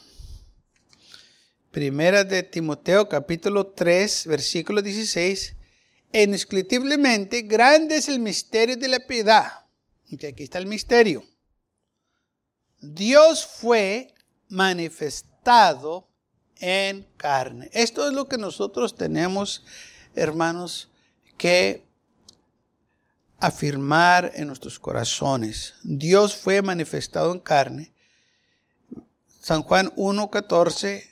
Primera 1.70 2.24
de 2.24 2.42
Timoteo 2.42 3.08
capítulo 3.08 3.68
3 3.68 4.26
versículo 4.26 4.82
16. 4.82 5.54
Indiscutiblemente 6.12 7.42
grande 7.42 7.96
es 7.96 8.08
el 8.08 8.18
misterio 8.18 8.76
de 8.76 8.88
la 8.88 9.00
piedad. 9.00 9.66
Y 10.08 10.24
aquí 10.24 10.44
está 10.44 10.58
el 10.58 10.66
misterio. 10.66 11.24
Dios 12.80 13.46
fue 13.46 14.14
manifestado 14.48 15.35
en 16.58 17.06
carne. 17.16 17.70
Esto 17.72 18.06
es 18.08 18.12
lo 18.12 18.26
que 18.26 18.36
nosotros 18.36 18.96
tenemos, 18.96 19.64
hermanos, 20.14 20.88
que 21.38 21.84
afirmar 23.38 24.32
en 24.34 24.48
nuestros 24.48 24.78
corazones. 24.78 25.74
Dios 25.84 26.34
fue 26.34 26.62
manifestado 26.62 27.32
en 27.32 27.38
carne. 27.38 27.92
San 29.40 29.62
Juan 29.62 29.94
1.14 29.94 31.04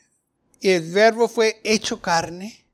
y 0.60 0.70
el 0.70 0.90
verbo 0.90 1.28
fue 1.28 1.60
hecho 1.62 2.00
carne. 2.00 2.66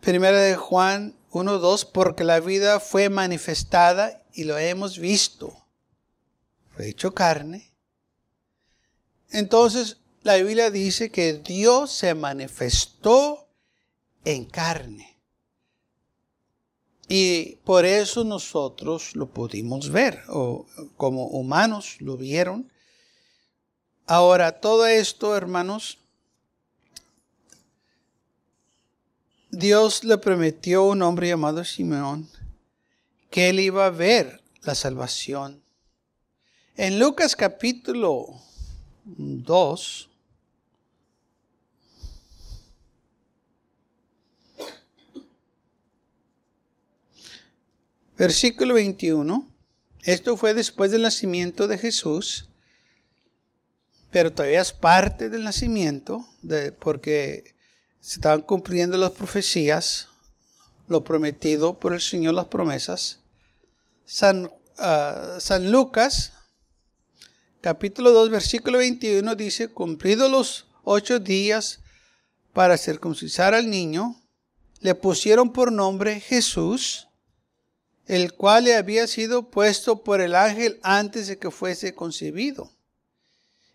Primera 0.00 0.38
de 0.38 0.54
Juan 0.54 1.16
1.2, 1.30 1.90
porque 1.90 2.22
la 2.22 2.38
vida 2.38 2.78
fue 2.78 3.08
manifestada 3.08 4.22
y 4.32 4.44
lo 4.44 4.58
hemos 4.58 4.98
visto. 4.98 5.56
Fue 6.76 6.88
hecho 6.88 7.14
carne. 7.14 7.71
Entonces, 9.32 9.96
la 10.22 10.36
Biblia 10.36 10.70
dice 10.70 11.10
que 11.10 11.32
Dios 11.32 11.90
se 11.90 12.14
manifestó 12.14 13.48
en 14.24 14.44
carne. 14.44 15.18
Y 17.08 17.56
por 17.64 17.84
eso 17.84 18.24
nosotros 18.24 19.16
lo 19.16 19.26
pudimos 19.26 19.90
ver, 19.90 20.22
o 20.28 20.66
como 20.96 21.26
humanos 21.26 21.96
lo 22.00 22.16
vieron. 22.16 22.70
Ahora, 24.06 24.60
todo 24.60 24.86
esto, 24.86 25.36
hermanos, 25.36 25.98
Dios 29.50 30.04
le 30.04 30.16
prometió 30.18 30.80
a 30.80 30.86
un 30.88 31.02
hombre 31.02 31.28
llamado 31.28 31.64
Simeón 31.64 32.28
que 33.30 33.48
él 33.48 33.60
iba 33.60 33.86
a 33.86 33.90
ver 33.90 34.42
la 34.62 34.74
salvación. 34.74 35.62
En 36.76 36.98
Lucas 36.98 37.36
capítulo 37.36 38.40
2, 39.04 40.08
versículo 48.16 48.74
21, 48.74 49.48
esto 50.04 50.36
fue 50.36 50.54
después 50.54 50.90
del 50.90 51.02
nacimiento 51.02 51.66
de 51.66 51.78
Jesús, 51.78 52.48
pero 54.10 54.32
todavía 54.32 54.60
es 54.60 54.72
parte 54.72 55.28
del 55.28 55.42
nacimiento, 55.42 56.28
de, 56.42 56.70
porque 56.70 57.54
se 58.00 58.16
estaban 58.16 58.42
cumpliendo 58.42 58.96
las 58.96 59.12
profecías, 59.12 60.08
lo 60.88 61.02
prometido 61.02 61.78
por 61.78 61.94
el 61.94 62.00
Señor, 62.00 62.34
las 62.34 62.46
promesas. 62.46 63.20
San, 64.04 64.50
ah, 64.78 65.38
San 65.40 65.72
Lucas, 65.72 66.32
capítulo 67.62 68.10
2, 68.10 68.30
versículo 68.30 68.78
21 68.78 69.36
dice, 69.36 69.68
cumplidos 69.68 70.28
los 70.28 70.66
ocho 70.82 71.20
días 71.20 71.78
para 72.52 72.76
circuncisar 72.76 73.54
al 73.54 73.70
niño, 73.70 74.20
le 74.80 74.96
pusieron 74.96 75.52
por 75.52 75.70
nombre 75.70 76.18
Jesús, 76.18 77.06
el 78.06 78.34
cual 78.34 78.64
le 78.64 78.74
había 78.74 79.06
sido 79.06 79.48
puesto 79.48 80.02
por 80.02 80.20
el 80.20 80.34
ángel 80.34 80.80
antes 80.82 81.28
de 81.28 81.38
que 81.38 81.52
fuese 81.52 81.94
concebido. 81.94 82.72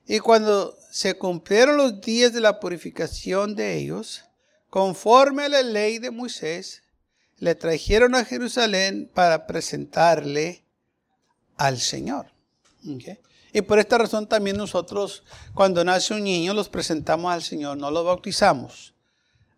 Y 0.05 0.19
cuando 0.19 0.77
se 0.91 1.17
cumplieron 1.17 1.77
los 1.77 2.01
días 2.01 2.33
de 2.33 2.41
la 2.41 2.59
purificación 2.59 3.55
de 3.55 3.77
ellos, 3.77 4.25
conforme 4.69 5.43
a 5.43 5.49
la 5.49 5.63
ley 5.63 5.99
de 5.99 6.11
Moisés, 6.11 6.83
le 7.37 7.55
trajeron 7.55 8.15
a 8.15 8.25
Jerusalén 8.25 9.09
para 9.13 9.47
presentarle 9.47 10.65
al 11.55 11.79
Señor. 11.79 12.27
Y 13.57 13.63
por 13.63 13.79
esta 13.79 13.97
razón 13.97 14.27
también 14.27 14.55
nosotros, 14.55 15.23
cuando 15.55 15.83
nace 15.83 16.13
un 16.13 16.23
niño, 16.23 16.53
los 16.53 16.69
presentamos 16.69 17.33
al 17.33 17.41
Señor, 17.41 17.75
no 17.75 17.89
los 17.89 18.05
bautizamos. 18.05 18.93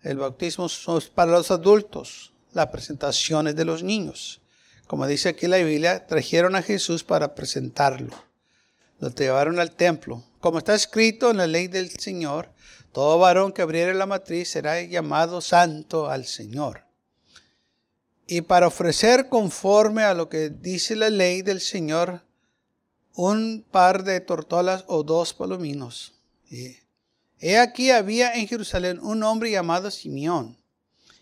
El 0.04 0.20
bautismo 0.20 0.68
es 0.68 1.10
para 1.14 1.34
los 1.34 1.52
adultos, 1.52 2.32
la 2.54 2.72
presentación 2.72 3.50
es 3.50 3.58
de 3.58 3.66
los 3.66 3.84
niños. 3.84 4.40
Como 4.88 5.06
dice 5.06 5.28
aquí 5.28 5.48
la 5.48 5.58
Biblia, 5.58 6.08
trajeron 6.08 6.56
a 6.56 6.62
Jesús 6.62 7.04
para 7.04 7.36
presentarlo. 7.36 8.16
Lo 9.02 9.10
llevaron 9.10 9.60
al 9.60 9.72
templo 9.72 10.24
como 10.40 10.60
está 10.60 10.76
escrito 10.76 11.32
en 11.32 11.36
la 11.36 11.48
ley 11.48 11.68
del 11.68 11.90
Señor, 11.90 12.54
todo 12.94 13.20
varón 13.20 13.52
que 13.52 13.64
abriere 13.64 13.94
la 13.94 14.06
matriz 14.06 14.50
será 14.50 14.82
llamado 14.82 15.42
santo 15.42 16.10
al 16.10 16.26
Señor. 16.26 16.86
Y 18.28 18.40
para 18.40 18.68
ofrecer 18.68 19.28
conforme 19.28 20.04
a 20.04 20.14
lo 20.14 20.30
que 20.30 20.50
dice 20.50 20.96
la 20.96 21.10
ley 21.10 21.42
del 21.42 21.60
Señor, 21.60 22.29
un 23.22 23.66
par 23.70 24.06
de 24.06 24.22
tortolas 24.22 24.86
o 24.88 25.04
dos 25.04 25.34
palominos. 25.34 26.14
He 27.42 27.58
aquí 27.58 27.92
había 27.92 28.34
en 28.36 28.48
Jerusalén 28.48 28.98
un 29.02 29.24
hombre 29.24 29.52
llamado 29.52 29.92
Simeón. 29.92 30.58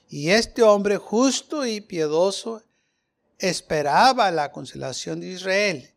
Y 0.07 0.29
este 0.29 0.61
hombre 0.61 0.97
justo 0.97 1.65
y 1.65 1.81
piedoso 1.81 2.61
esperaba 3.39 4.29
la 4.29 4.51
consolación 4.51 5.21
de 5.21 5.29
Israel 5.29 5.91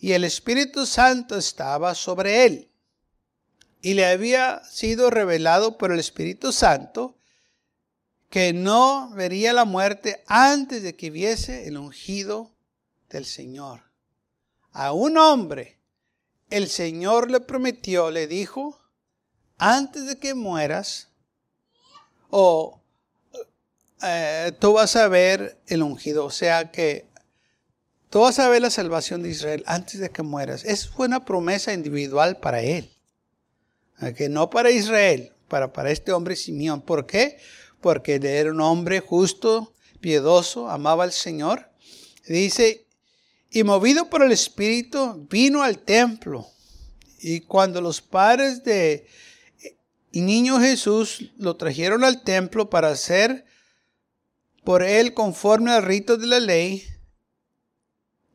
y 0.00 0.10
el 0.10 0.24
Espíritu 0.24 0.86
Santo 0.86 1.38
estaba 1.38 1.94
sobre 1.94 2.44
él. 2.44 2.72
Y 3.80 3.94
le 3.94 4.06
había 4.06 4.64
sido 4.64 5.08
revelado 5.08 5.78
por 5.78 5.92
el 5.92 6.00
Espíritu 6.00 6.50
Santo 6.50 7.16
que 8.28 8.52
no 8.52 9.10
vería 9.10 9.52
la 9.52 9.64
muerte 9.64 10.24
antes 10.26 10.82
de 10.82 10.96
que 10.96 11.10
viese 11.10 11.68
el 11.68 11.78
ungido 11.78 12.50
del 13.08 13.24
Señor. 13.24 13.87
A 14.78 14.92
un 14.92 15.18
hombre 15.18 15.78
el 16.50 16.68
Señor 16.68 17.30
le 17.30 17.40
prometió, 17.40 18.10
le 18.10 18.26
dijo, 18.26 18.78
antes 19.58 20.06
de 20.06 20.18
que 20.18 20.34
mueras, 20.34 21.08
o 22.30 22.80
eh, 24.02 24.52
tú 24.60 24.74
vas 24.74 24.94
a 24.96 25.08
ver 25.08 25.60
el 25.66 25.82
ungido. 25.82 26.24
O 26.24 26.30
sea 26.30 26.70
que 26.70 27.08
Tú 28.10 28.20
vas 28.20 28.38
a 28.38 28.48
ver 28.48 28.62
la 28.62 28.70
salvación 28.70 29.22
de 29.22 29.28
Israel 29.30 29.62
antes 29.66 30.00
de 30.00 30.10
que 30.10 30.22
mueras. 30.22 30.64
Es 30.64 30.90
una 30.96 31.26
promesa 31.26 31.74
individual 31.74 32.38
para 32.38 32.62
él. 32.62 32.90
Que 34.16 34.30
no 34.30 34.48
para 34.48 34.70
Israel, 34.70 35.32
para, 35.48 35.72
para 35.72 35.90
este 35.90 36.12
hombre 36.12 36.34
Simeón. 36.34 36.80
¿Por 36.80 37.04
qué? 37.04 37.38
Porque 37.82 38.14
era 38.14 38.50
un 38.50 38.62
hombre 38.62 39.00
justo, 39.00 39.74
piedoso, 40.00 40.70
amaba 40.70 41.04
al 41.04 41.12
Señor. 41.12 41.70
Dice, 42.26 42.86
y 43.50 43.62
movido 43.62 44.10
por 44.10 44.22
el 44.22 44.32
Espíritu, 44.32 45.26
vino 45.30 45.62
al 45.62 45.78
templo. 45.78 46.46
Y 47.20 47.40
cuando 47.40 47.80
los 47.80 48.00
padres 48.00 48.62
de 48.62 49.06
niño 50.12 50.60
Jesús 50.60 51.30
lo 51.36 51.56
trajeron 51.56 52.04
al 52.04 52.22
templo 52.22 52.70
para 52.70 52.88
hacer 52.88 53.44
por 54.64 54.82
él 54.82 55.14
conforme 55.14 55.72
al 55.72 55.82
rito 55.82 56.16
de 56.16 56.26
la 56.26 56.40
ley, 56.40 56.86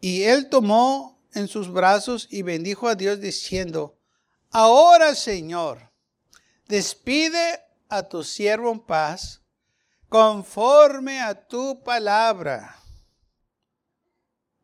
y 0.01 0.23
él 0.23 0.49
tomó 0.49 1.21
en 1.33 1.47
sus 1.47 1.71
brazos 1.71 2.27
y 2.29 2.41
bendijo 2.41 2.87
a 2.87 2.95
Dios 2.95 3.19
diciendo, 3.21 3.99
ahora 4.49 5.15
Señor, 5.15 5.91
despide 6.67 7.59
a 7.87 8.03
tu 8.03 8.23
siervo 8.23 8.71
en 8.71 8.79
paz, 8.79 9.41
conforme 10.09 11.21
a 11.21 11.47
tu 11.47 11.83
palabra. 11.83 12.82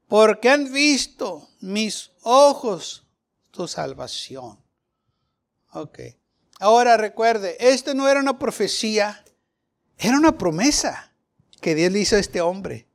Porque 0.09 0.49
han 0.49 0.73
visto 0.73 1.47
mis 1.61 2.11
ojos 2.23 3.05
tu 3.51 3.67
salvación. 3.67 4.59
Ok. 5.71 5.99
Ahora 6.59 6.97
recuerde, 6.97 7.55
esto 7.59 7.93
no 7.93 8.09
era 8.09 8.19
una 8.19 8.39
profecía, 8.39 9.23
era 9.99 10.17
una 10.17 10.37
promesa 10.37 11.13
que 11.61 11.75
Dios 11.75 11.91
le 11.91 11.99
hizo 11.99 12.15
a 12.15 12.19
este 12.19 12.41
hombre. 12.41 12.87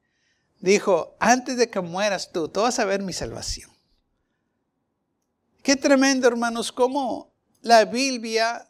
Dijo, 0.58 1.14
antes 1.20 1.56
de 1.56 1.70
que 1.70 1.80
mueras 1.80 2.32
tú, 2.32 2.48
tú 2.48 2.62
vas 2.62 2.80
a 2.80 2.84
ver 2.84 3.00
mi 3.00 3.12
salvación. 3.12 3.70
Qué 5.62 5.76
tremendo, 5.76 6.26
hermanos, 6.26 6.72
cómo 6.72 7.32
la 7.62 7.84
Biblia 7.84 8.68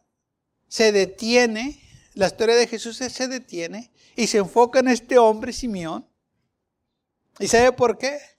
se 0.69 0.93
detiene, 0.93 1.81
la 2.13 2.27
historia 2.27 2.57
de 2.57 2.67
Jesús 2.67 2.99
se 2.99 3.29
detiene 3.29 3.91
y 4.17 4.27
se 4.27 4.39
enfoca 4.39 4.81
en 4.81 4.89
este 4.89 5.17
hombre, 5.17 5.53
Simeón. 5.53 6.07
¿Y 7.39 7.49
sabe 7.49 7.73
por 7.73 7.97
qué? 7.97 8.34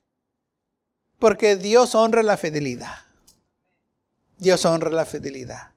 Porque 1.26 1.56
Dios 1.56 1.96
honra 1.96 2.22
la 2.22 2.38
fidelidad. 2.38 3.00
Dios 4.38 4.64
honra 4.64 4.92
la 4.92 5.08
fidelidad. 5.08 5.72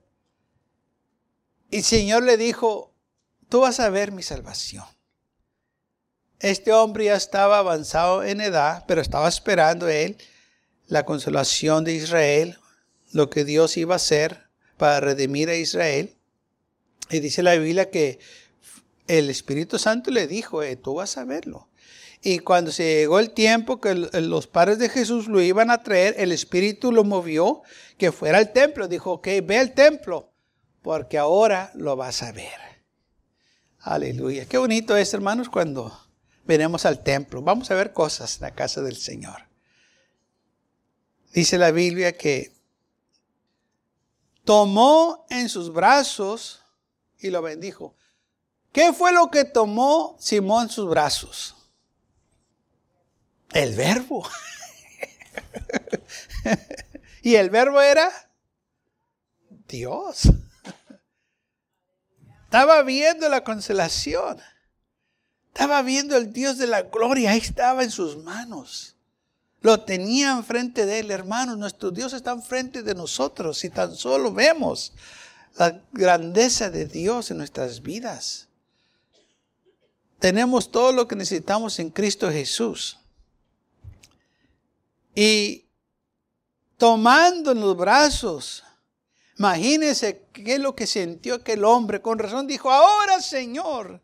Y 1.70 1.78
el 1.78 1.84
Señor 1.84 2.22
le 2.24 2.36
dijo, 2.36 2.92
tú 3.48 3.60
vas 3.60 3.80
a 3.80 3.88
ver 3.88 4.12
mi 4.12 4.22
salvación. 4.22 4.84
Este 6.38 6.70
hombre 6.74 7.06
ya 7.06 7.14
estaba 7.14 7.60
avanzado 7.60 8.24
en 8.24 8.42
edad, 8.42 8.84
pero 8.86 9.00
estaba 9.00 9.26
esperando 9.26 9.88
él 9.88 10.18
la 10.86 11.06
consolación 11.06 11.82
de 11.82 11.94
Israel, 11.94 12.58
lo 13.12 13.30
que 13.30 13.46
Dios 13.46 13.78
iba 13.78 13.94
a 13.94 13.96
hacer 13.96 14.50
para 14.76 15.00
redimir 15.00 15.48
a 15.48 15.54
Israel. 15.54 16.14
Y 17.08 17.20
dice 17.20 17.42
la 17.42 17.54
Biblia 17.54 17.88
que 17.90 18.18
el 19.08 19.30
Espíritu 19.30 19.78
Santo 19.78 20.10
le 20.10 20.26
dijo, 20.26 20.62
eh, 20.62 20.76
tú 20.76 20.94
vas 20.94 21.16
a 21.16 21.24
verlo. 21.24 21.68
Y 22.20 22.40
cuando 22.40 22.72
se 22.72 22.84
llegó 22.84 23.18
el 23.18 23.30
tiempo 23.30 23.80
que 23.80 23.94
los 23.94 24.46
padres 24.46 24.78
de 24.78 24.88
Jesús 24.88 25.28
lo 25.28 25.40
iban 25.40 25.70
a 25.70 25.82
traer, 25.82 26.14
el 26.18 26.32
Espíritu 26.32 26.92
lo 26.92 27.04
movió 27.04 27.62
que 27.96 28.12
fuera 28.12 28.38
al 28.38 28.52
templo. 28.52 28.88
Dijo, 28.88 29.12
ok, 29.12 29.28
ve 29.44 29.58
al 29.58 29.72
templo, 29.72 30.32
porque 30.82 31.16
ahora 31.16 31.70
lo 31.74 31.96
vas 31.96 32.22
a 32.22 32.32
ver. 32.32 32.68
Aleluya. 33.80 34.46
Qué 34.46 34.58
bonito 34.58 34.96
es, 34.96 35.14
hermanos, 35.14 35.48
cuando 35.48 35.96
venimos 36.44 36.84
al 36.86 37.02
templo. 37.02 37.40
Vamos 37.40 37.70
a 37.70 37.74
ver 37.74 37.92
cosas 37.92 38.36
en 38.36 38.42
la 38.42 38.50
casa 38.54 38.82
del 38.82 38.96
Señor. 38.96 39.48
Dice 41.32 41.56
la 41.56 41.70
Biblia 41.70 42.16
que 42.16 42.52
tomó 44.44 45.26
en 45.30 45.48
sus 45.48 45.72
brazos 45.72 46.62
y 47.18 47.30
lo 47.30 47.42
bendijo. 47.42 47.94
¿Qué 48.72 48.92
fue 48.92 49.12
lo 49.12 49.30
que 49.30 49.44
tomó 49.44 50.16
Simón 50.18 50.64
en 50.64 50.70
sus 50.70 50.88
brazos? 50.88 51.56
El 53.52 53.74
verbo. 53.74 54.28
y 57.22 57.34
el 57.36 57.50
verbo 57.50 57.80
era 57.80 58.10
Dios. 59.66 60.22
Estaba 62.44 62.82
viendo 62.82 63.28
la 63.28 63.44
constelación. 63.44 64.40
Estaba 65.48 65.82
viendo 65.82 66.16
el 66.16 66.32
Dios 66.32 66.58
de 66.58 66.66
la 66.66 66.82
gloria. 66.82 67.32
Ahí 67.32 67.38
estaba 67.38 67.82
en 67.82 67.90
sus 67.90 68.16
manos. 68.16 68.96
Lo 69.60 69.80
tenía 69.80 70.32
enfrente 70.32 70.86
de 70.86 71.00
él, 71.00 71.10
hermanos. 71.10 71.58
Nuestro 71.58 71.90
Dios 71.90 72.12
está 72.12 72.32
enfrente 72.32 72.82
de 72.82 72.94
nosotros. 72.94 73.58
Si 73.58 73.70
tan 73.70 73.94
solo 73.94 74.32
vemos 74.32 74.92
la 75.56 75.82
grandeza 75.92 76.70
de 76.70 76.86
Dios 76.86 77.30
en 77.30 77.38
nuestras 77.38 77.82
vidas. 77.82 78.47
Tenemos 80.18 80.70
todo 80.70 80.92
lo 80.92 81.06
que 81.06 81.16
necesitamos 81.16 81.78
en 81.78 81.90
Cristo 81.90 82.30
Jesús. 82.30 82.98
Y 85.14 85.66
tomando 86.76 87.52
en 87.52 87.60
los 87.60 87.76
brazos, 87.76 88.64
imagínense 89.38 90.26
qué 90.32 90.54
es 90.54 90.60
lo 90.60 90.74
que 90.74 90.86
sintió 90.86 91.36
aquel 91.36 91.64
hombre. 91.64 92.02
Con 92.02 92.18
razón 92.18 92.46
dijo, 92.46 92.70
ahora 92.70 93.20
Señor, 93.20 94.02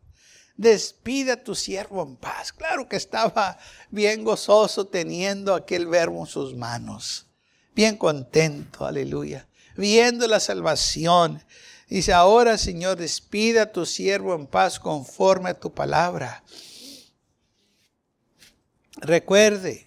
despide 0.57 1.33
a 1.33 1.42
tu 1.42 1.55
siervo 1.55 2.03
en 2.03 2.16
paz. 2.16 2.53
Claro 2.53 2.88
que 2.88 2.96
estaba 2.96 3.59
bien 3.90 4.24
gozoso 4.24 4.87
teniendo 4.87 5.55
aquel 5.55 5.87
verbo 5.87 6.20
en 6.20 6.27
sus 6.27 6.55
manos. 6.55 7.27
Bien 7.74 7.96
contento, 7.96 8.87
aleluya. 8.87 9.48
Viendo 9.77 10.29
la 10.29 10.38
salvación. 10.38 11.42
Dice, 11.95 12.13
ahora 12.13 12.59
Señor, 12.59 12.97
despide 12.97 13.61
a 13.61 13.71
tu 13.71 13.87
siervo 13.87 14.35
en 14.35 14.49
paz 14.49 14.81
conforme 14.81 15.51
a 15.51 15.61
tu 15.61 15.73
palabra. 15.73 16.43
Recuerde, 18.97 19.87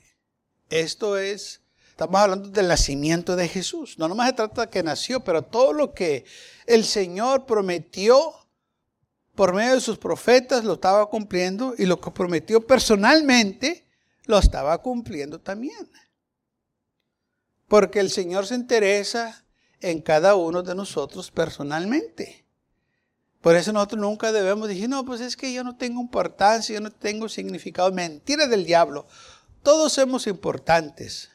esto 0.70 1.18
es, 1.18 1.60
estamos 1.90 2.22
hablando 2.22 2.48
del 2.48 2.70
nacimiento 2.70 3.36
de 3.36 3.50
Jesús. 3.50 4.00
No 4.00 4.08
nomás 4.08 4.30
se 4.30 4.36
trata 4.36 4.62
de 4.62 4.70
que 4.70 4.84
nació, 4.84 5.20
pero 5.20 5.42
todo 5.42 5.74
lo 5.74 5.94
que 5.94 6.24
el 6.66 6.86
Señor 6.86 7.46
prometió 7.46 8.34
por 9.36 9.54
medio 9.54 9.74
de 9.74 9.82
sus 9.82 9.98
profetas 9.98 10.64
lo 10.64 10.76
estaba 10.76 11.10
cumpliendo 11.10 11.76
y 11.78 11.86
lo 11.88 12.00
que 12.00 12.12
prometió 12.12 12.66
personalmente 12.66 13.86
lo 14.24 14.40
estaba 14.40 14.78
cumpliendo 14.82 15.42
también. 15.42 15.92
Porque 17.68 18.00
el 18.00 18.10
Señor 18.10 18.48
se 18.48 18.56
interesa 18.56 19.44
en 19.82 20.02
cada 20.02 20.36
uno 20.36 20.64
de 20.64 20.76
nosotros 20.76 21.32
personalmente. 21.32 22.46
Por 23.42 23.56
eso 23.56 23.72
nosotros 23.72 24.02
nunca 24.02 24.32
debemos 24.32 24.68
decir, 24.68 24.90
no, 24.90 25.06
pues 25.06 25.22
es 25.22 25.38
que 25.38 25.54
yo 25.54 25.64
no 25.64 25.78
tengo 25.78 26.02
importancia, 26.02 26.74
yo 26.76 26.82
no 26.82 26.92
tengo 26.92 27.30
significado. 27.30 27.92
Mentira 27.92 28.48
del 28.48 28.66
diablo. 28.66 29.08
Todos 29.64 29.94
somos 29.94 30.28
importantes. 30.28 31.30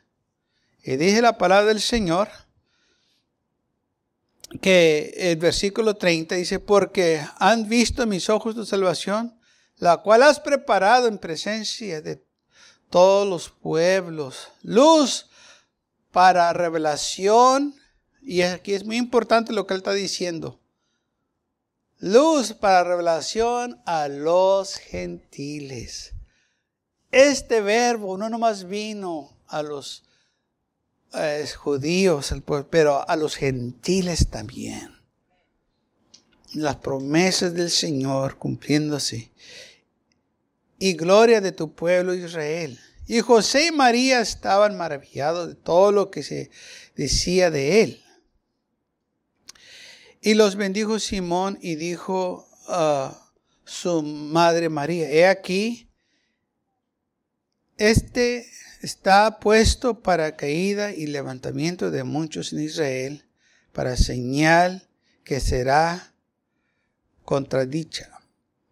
Y 0.82 0.96
dije 0.96 1.22
la 1.22 1.38
palabra 1.38 1.68
del 1.68 1.80
Señor 1.80 2.28
que 4.60 5.14
el 5.16 5.36
versículo 5.36 5.96
30 5.96 6.34
dice, 6.34 6.58
porque 6.58 7.24
han 7.38 7.68
visto 7.68 8.06
mis 8.06 8.28
ojos 8.28 8.54
tu 8.54 8.66
salvación, 8.66 9.38
la 9.76 9.98
cual 9.98 10.22
has 10.22 10.40
preparado 10.40 11.08
en 11.08 11.18
presencia 11.18 12.02
de 12.02 12.22
todos 12.90 13.26
los 13.26 13.48
pueblos, 13.48 14.48
luz 14.62 15.30
para 16.10 16.52
revelación, 16.52 17.74
y 18.22 18.42
aquí 18.42 18.74
es 18.74 18.84
muy 18.84 18.96
importante 18.96 19.52
lo 19.52 19.66
que 19.66 19.74
él 19.74 19.78
está 19.78 19.92
diciendo, 19.92 20.60
luz 21.98 22.52
para 22.52 22.84
revelación 22.84 23.80
a 23.84 24.08
los 24.08 24.76
gentiles. 24.76 26.14
Este 27.10 27.60
verbo 27.60 28.16
no 28.16 28.30
nomás 28.30 28.64
vino 28.64 29.36
a 29.48 29.62
los 29.62 30.04
judíos, 31.56 32.34
pero 32.70 33.08
a 33.08 33.16
los 33.16 33.36
gentiles 33.36 34.28
también. 34.30 34.90
Las 36.54 36.76
promesas 36.76 37.54
del 37.54 37.70
Señor 37.70 38.38
cumpliéndose. 38.38 39.30
Y 40.78 40.94
gloria 40.94 41.40
de 41.40 41.52
tu 41.52 41.74
pueblo 41.74 42.14
Israel. 42.14 42.78
Y 43.06 43.20
José 43.20 43.66
y 43.66 43.72
María 43.72 44.20
estaban 44.20 44.76
maravillados 44.76 45.48
de 45.48 45.54
todo 45.54 45.92
lo 45.92 46.10
que 46.10 46.22
se 46.22 46.50
decía 46.96 47.50
de 47.50 47.82
él. 47.82 48.01
Y 50.24 50.34
los 50.34 50.54
bendijo 50.54 51.00
Simón 51.00 51.58
y 51.60 51.74
dijo 51.74 52.48
a 52.68 53.32
su 53.64 54.02
madre 54.02 54.68
María, 54.68 55.10
he 55.10 55.26
aquí, 55.26 55.90
este 57.76 58.48
está 58.82 59.40
puesto 59.40 60.00
para 60.00 60.36
caída 60.36 60.92
y 60.92 61.08
levantamiento 61.08 61.90
de 61.90 62.04
muchos 62.04 62.52
en 62.52 62.60
Israel, 62.60 63.24
para 63.72 63.96
señal 63.96 64.88
que 65.24 65.40
será 65.40 66.14
contradicha. 67.24 68.08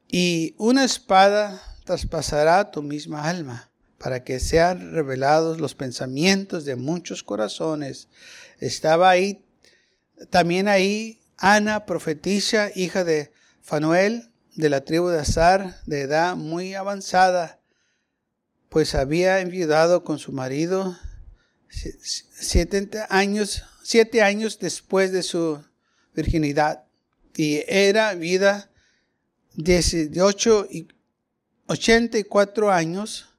Y 0.07 0.55
una 0.57 0.85
espada 0.85 1.61
traspasará 1.85 2.71
tu 2.71 2.81
misma 2.81 3.29
alma, 3.29 3.73
para 3.99 4.23
que 4.23 4.39
sean 4.39 4.93
revelados 4.93 5.61
los 5.61 5.75
pensamientos 5.75 6.65
de 6.65 6.77
muchos 6.77 7.25
corazones. 7.25 8.07
Estaba 8.61 9.11
ahí, 9.11 9.45
también 10.31 10.69
ahí, 10.69 11.20
Ana, 11.41 11.87
profetisa, 11.87 12.71
hija 12.75 13.03
de 13.03 13.33
Fanuel, 13.63 14.31
de 14.57 14.69
la 14.69 14.83
tribu 14.83 15.09
de 15.09 15.21
Azar, 15.21 15.81
de 15.87 16.03
edad 16.03 16.37
muy 16.37 16.75
avanzada, 16.75 17.61
pues 18.69 18.95
había 18.95 19.41
enviudado 19.41 20.05
con 20.05 20.19
su 20.19 20.33
marido 20.33 20.99
siete 21.71 22.89
años, 23.09 23.65
siete 23.83 24.21
años 24.21 24.59
después 24.59 25.13
de 25.13 25.23
su 25.23 25.65
virginidad 26.15 26.85
y 27.35 27.63
era 27.69 28.13
vida 28.15 28.71
de 29.55 29.81
18 29.81 30.69
y 30.71 30.89
84 31.67 32.71
años 32.71 33.31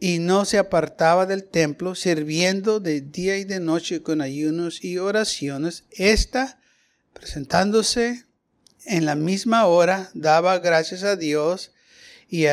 y 0.00 0.18
no 0.18 0.44
se 0.44 0.58
apartaba 0.58 1.24
del 1.24 1.44
templo, 1.44 1.94
sirviendo 1.94 2.80
de 2.80 3.00
día 3.00 3.38
y 3.38 3.44
de 3.44 3.60
noche 3.60 4.02
con 4.02 4.20
ayunos 4.20 4.82
y 4.82 4.98
oraciones, 4.98 5.84
esta 5.92 6.58
presentándose 7.18 8.26
en 8.84 9.06
la 9.06 9.14
misma 9.14 9.64
hora 9.64 10.10
daba 10.12 10.58
gracias 10.58 11.02
a 11.02 11.16
Dios 11.16 11.72
y 12.28 12.44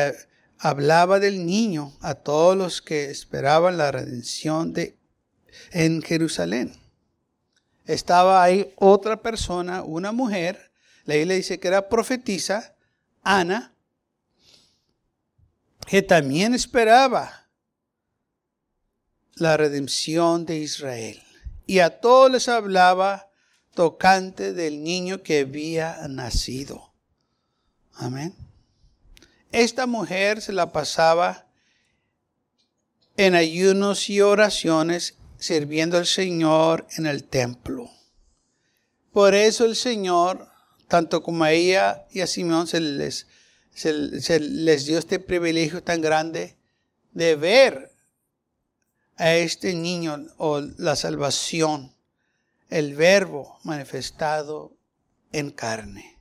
hablaba 0.58 1.20
del 1.20 1.44
niño 1.44 1.92
a 2.00 2.14
todos 2.14 2.56
los 2.56 2.80
que 2.80 3.10
esperaban 3.10 3.76
la 3.76 3.92
redención 3.92 4.72
de, 4.72 4.96
en 5.70 6.00
Jerusalén. 6.00 6.74
Estaba 7.84 8.42
ahí 8.42 8.72
otra 8.76 9.20
persona, 9.20 9.82
una 9.82 10.12
mujer, 10.12 10.72
la 11.04 11.16
Biblia 11.16 11.36
dice 11.36 11.60
que 11.60 11.68
era 11.68 11.90
profetisa, 11.90 12.74
Ana, 13.22 13.74
que 15.86 16.00
también 16.00 16.54
esperaba 16.54 17.50
la 19.34 19.58
redención 19.58 20.46
de 20.46 20.56
Israel. 20.56 21.22
Y 21.66 21.80
a 21.80 22.00
todos 22.00 22.30
les 22.30 22.48
hablaba 22.48 23.28
tocante 23.74 24.52
del 24.52 24.82
niño 24.82 25.22
que 25.22 25.40
había 25.40 26.06
nacido. 26.08 26.92
Amén. 27.94 28.34
Esta 29.52 29.86
mujer 29.86 30.40
se 30.40 30.52
la 30.52 30.72
pasaba 30.72 31.46
en 33.16 33.34
ayunos 33.34 34.08
y 34.10 34.20
oraciones 34.20 35.14
sirviendo 35.38 35.98
al 35.98 36.06
Señor 36.06 36.86
en 36.96 37.06
el 37.06 37.24
templo. 37.24 37.90
Por 39.12 39.34
eso 39.34 39.64
el 39.64 39.76
Señor, 39.76 40.48
tanto 40.88 41.22
como 41.22 41.44
a 41.44 41.52
ella 41.52 42.06
y 42.10 42.20
a 42.20 42.26
Simón, 42.26 42.66
se 42.66 42.80
les, 42.80 43.28
se 43.72 44.40
les 44.40 44.86
dio 44.86 44.98
este 44.98 45.20
privilegio 45.20 45.82
tan 45.82 46.00
grande 46.00 46.56
de 47.12 47.36
ver 47.36 47.92
a 49.16 49.34
este 49.34 49.74
niño 49.74 50.26
o 50.36 50.60
la 50.60 50.96
salvación 50.96 51.93
el 52.70 52.94
verbo 52.94 53.58
manifestado 53.62 54.76
en 55.32 55.50
carne. 55.50 56.18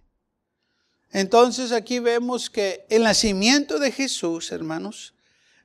Entonces 1.11 1.71
aquí 1.71 1.99
vemos 1.99 2.49
que 2.49 2.85
el 2.89 3.03
nacimiento 3.03 3.79
de 3.79 3.91
Jesús, 3.91 4.51
hermanos, 4.51 5.13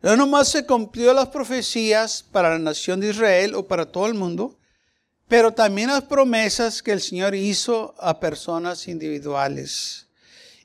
no 0.02 0.16
nomás 0.16 0.48
se 0.48 0.66
cumplió 0.66 1.12
las 1.12 1.28
profecías 1.28 2.22
para 2.22 2.50
la 2.50 2.58
nación 2.58 3.00
de 3.00 3.10
Israel 3.10 3.54
o 3.54 3.66
para 3.66 3.86
todo 3.86 4.06
el 4.06 4.14
mundo, 4.14 4.58
pero 5.26 5.52
también 5.52 5.88
las 5.88 6.04
promesas 6.04 6.82
que 6.82 6.92
el 6.92 7.00
Señor 7.00 7.34
hizo 7.34 7.94
a 7.98 8.20
personas 8.20 8.86
individuales. 8.88 10.06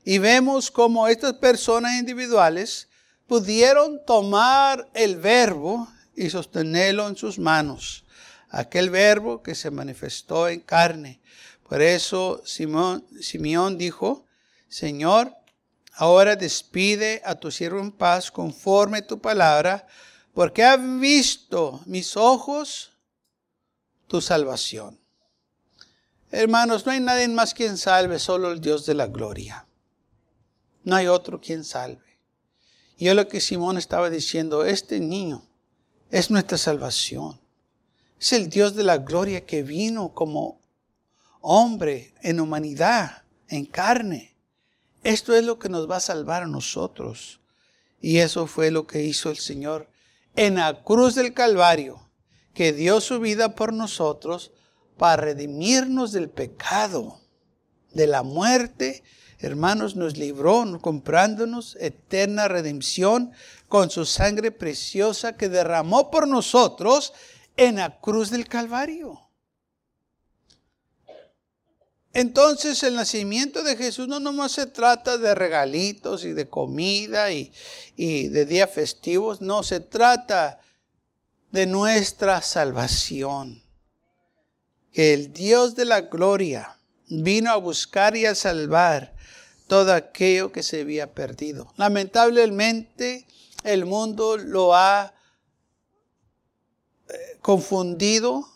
Y 0.04 0.18
vemos 0.18 0.70
cómo 0.70 1.08
estas 1.08 1.32
personas 1.34 1.98
individuales 1.98 2.88
pudieron 3.26 4.04
tomar 4.06 4.88
el 4.94 5.16
verbo 5.16 5.88
y 6.14 6.28
sostenerlo 6.30 7.08
en 7.08 7.16
sus 7.16 7.38
manos 7.38 8.03
aquel 8.54 8.90
verbo 8.90 9.42
que 9.42 9.54
se 9.54 9.70
manifestó 9.70 10.48
en 10.48 10.60
carne. 10.60 11.20
Por 11.68 11.82
eso 11.82 12.42
Simón, 12.44 13.04
Simeón 13.20 13.76
dijo, 13.76 14.26
Señor, 14.68 15.34
ahora 15.94 16.36
despide 16.36 17.20
a 17.24 17.34
tu 17.34 17.50
siervo 17.50 17.80
en 17.80 17.90
paz 17.90 18.30
conforme 18.30 19.02
tu 19.02 19.20
palabra, 19.20 19.86
porque 20.32 20.62
han 20.62 21.00
visto 21.00 21.80
mis 21.86 22.16
ojos 22.16 22.92
tu 24.06 24.20
salvación. 24.20 25.00
Hermanos, 26.30 26.84
no 26.86 26.92
hay 26.92 27.00
nadie 27.00 27.28
más 27.28 27.54
quien 27.54 27.76
salve, 27.76 28.18
solo 28.18 28.52
el 28.52 28.60
Dios 28.60 28.86
de 28.86 28.94
la 28.94 29.06
gloria. 29.06 29.66
No 30.82 30.96
hay 30.96 31.06
otro 31.06 31.40
quien 31.40 31.64
salve. 31.64 32.20
Y 32.96 33.08
es 33.08 33.14
lo 33.14 33.26
que 33.26 33.40
Simón 33.40 33.78
estaba 33.78 34.10
diciendo, 34.10 34.64
este 34.64 35.00
niño 35.00 35.44
es 36.10 36.30
nuestra 36.30 36.58
salvación. 36.58 37.43
Es 38.24 38.32
el 38.32 38.48
Dios 38.48 38.74
de 38.74 38.84
la 38.84 38.96
gloria 38.96 39.44
que 39.44 39.62
vino 39.62 40.14
como 40.14 40.58
hombre 41.42 42.14
en 42.22 42.40
humanidad, 42.40 43.24
en 43.48 43.66
carne. 43.66 44.34
Esto 45.02 45.36
es 45.36 45.44
lo 45.44 45.58
que 45.58 45.68
nos 45.68 45.90
va 45.90 45.96
a 45.96 46.00
salvar 46.00 46.44
a 46.44 46.46
nosotros. 46.46 47.42
Y 48.00 48.20
eso 48.20 48.46
fue 48.46 48.70
lo 48.70 48.86
que 48.86 49.02
hizo 49.02 49.28
el 49.28 49.36
Señor 49.36 49.90
en 50.36 50.54
la 50.54 50.82
cruz 50.84 51.14
del 51.14 51.34
Calvario, 51.34 52.08
que 52.54 52.72
dio 52.72 53.02
su 53.02 53.20
vida 53.20 53.54
por 53.54 53.74
nosotros 53.74 54.52
para 54.96 55.16
redimirnos 55.16 56.10
del 56.12 56.30
pecado, 56.30 57.20
de 57.92 58.06
la 58.06 58.22
muerte. 58.22 59.04
Hermanos, 59.38 59.96
nos 59.96 60.16
libró 60.16 60.64
comprándonos 60.80 61.76
eterna 61.78 62.48
redención 62.48 63.32
con 63.68 63.90
su 63.90 64.06
sangre 64.06 64.50
preciosa 64.50 65.36
que 65.36 65.50
derramó 65.50 66.10
por 66.10 66.26
nosotros 66.26 67.12
en 67.56 67.76
la 67.76 68.00
cruz 68.00 68.30
del 68.30 68.48
Calvario. 68.48 69.20
Entonces 72.12 72.82
el 72.84 72.94
nacimiento 72.94 73.64
de 73.64 73.76
Jesús 73.76 74.06
no 74.06 74.20
nomás 74.20 74.52
se 74.52 74.66
trata 74.66 75.18
de 75.18 75.34
regalitos 75.34 76.24
y 76.24 76.32
de 76.32 76.48
comida 76.48 77.32
y, 77.32 77.52
y, 77.96 78.28
de 78.28 78.46
días 78.46 78.70
festivos, 78.70 79.40
no, 79.40 79.64
se 79.64 79.80
trata 79.80 80.60
de 81.50 81.66
nuestra 81.66 82.40
salvación. 82.40 83.64
Que 84.92 85.12
el 85.12 85.32
Dios 85.32 85.74
de 85.74 85.86
la 85.86 86.02
gloria 86.02 86.78
vino 87.08 87.50
a 87.50 87.56
buscar 87.56 88.16
y 88.16 88.26
a 88.26 88.36
salvar 88.36 89.12
todo 89.66 89.92
aquello 89.92 90.52
que 90.52 90.62
se 90.62 90.82
había 90.82 91.12
perdido. 91.12 91.72
Lamentablemente 91.76 93.26
el 93.64 93.86
mundo 93.86 94.36
lo 94.36 94.76
ha 94.76 95.13
confundido 97.40 98.48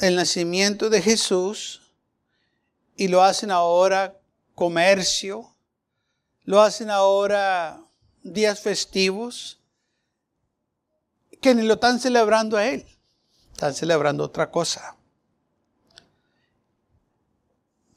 el 0.00 0.16
nacimiento 0.16 0.90
de 0.90 1.02
Jesús 1.02 1.82
y 2.96 3.08
lo 3.08 3.22
hacen 3.22 3.50
ahora 3.50 4.18
comercio, 4.54 5.54
lo 6.42 6.60
hacen 6.60 6.90
ahora 6.90 7.80
días 8.22 8.60
festivos, 8.60 9.60
que 11.40 11.54
ni 11.54 11.62
lo 11.62 11.74
están 11.74 12.00
celebrando 12.00 12.56
a 12.56 12.66
Él, 12.66 12.86
están 13.52 13.74
celebrando 13.74 14.24
otra 14.24 14.50
cosa. 14.50 14.96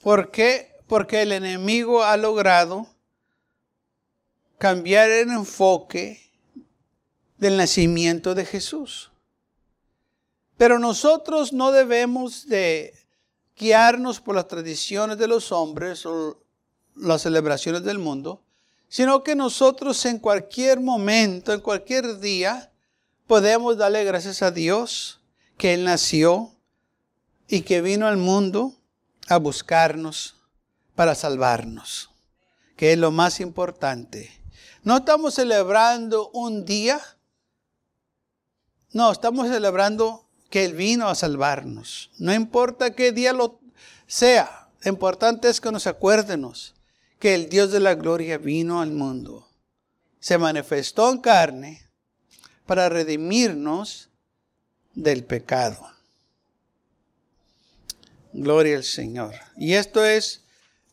¿Por 0.01 0.31
qué? 0.31 0.75
Porque 0.87 1.21
el 1.21 1.31
enemigo 1.31 2.03
ha 2.03 2.17
logrado 2.17 2.87
cambiar 4.57 5.09
el 5.09 5.29
enfoque 5.29 6.30
del 7.41 7.57
nacimiento 7.57 8.35
de 8.35 8.45
Jesús. 8.45 9.11
Pero 10.57 10.77
nosotros 10.77 11.51
no 11.51 11.71
debemos 11.71 12.47
de 12.47 12.93
guiarnos 13.57 14.21
por 14.21 14.35
las 14.35 14.47
tradiciones 14.47 15.17
de 15.17 15.27
los 15.27 15.51
hombres 15.51 16.05
o 16.05 16.39
las 16.95 17.23
celebraciones 17.23 17.83
del 17.83 17.97
mundo, 17.97 18.43
sino 18.87 19.23
que 19.23 19.35
nosotros 19.35 20.05
en 20.05 20.19
cualquier 20.19 20.79
momento, 20.79 21.51
en 21.51 21.61
cualquier 21.61 22.19
día, 22.19 22.71
podemos 23.25 23.75
darle 23.75 24.03
gracias 24.03 24.43
a 24.43 24.51
Dios 24.51 25.19
que 25.57 25.73
Él 25.73 25.83
nació 25.83 26.51
y 27.47 27.61
que 27.61 27.81
vino 27.81 28.05
al 28.07 28.17
mundo 28.17 28.75
a 29.27 29.37
buscarnos 29.37 30.35
para 30.93 31.15
salvarnos, 31.15 32.11
que 32.75 32.93
es 32.93 32.99
lo 32.99 33.09
más 33.09 33.39
importante. 33.39 34.29
No 34.83 34.97
estamos 34.97 35.33
celebrando 35.33 36.29
un 36.31 36.65
día, 36.65 37.01
no, 38.93 39.11
estamos 39.11 39.47
celebrando 39.47 40.27
que 40.49 40.65
Él 40.65 40.73
vino 40.73 41.07
a 41.07 41.15
salvarnos. 41.15 42.11
No 42.17 42.33
importa 42.33 42.93
qué 42.93 43.11
día 43.11 43.33
lo 43.33 43.59
sea, 44.05 44.67
lo 44.81 44.89
importante 44.89 45.49
es 45.49 45.61
que 45.61 45.71
nos 45.71 45.87
acuérdenos 45.87 46.75
que 47.19 47.35
el 47.35 47.49
Dios 47.49 47.71
de 47.71 47.79
la 47.79 47.95
gloria 47.95 48.37
vino 48.37 48.81
al 48.81 48.91
mundo. 48.91 49.47
Se 50.19 50.37
manifestó 50.37 51.09
en 51.11 51.19
carne 51.19 51.87
para 52.65 52.89
redimirnos 52.89 54.09
del 54.93 55.23
pecado. 55.23 55.87
Gloria 58.33 58.77
al 58.77 58.83
Señor. 58.83 59.35
Y 59.55 59.73
esto 59.73 60.03
es 60.03 60.43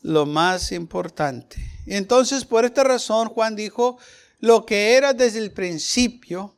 lo 0.03 0.27
más 0.27 0.73
importante. 0.73 1.57
Entonces, 1.87 2.45
por 2.45 2.65
esta 2.65 2.85
razón, 2.85 3.29
Juan 3.29 3.57
dijo, 3.57 3.99
lo 4.39 4.67
que 4.67 4.95
era 4.95 5.13
desde 5.13 5.39
el 5.39 5.53
principio, 5.53 6.58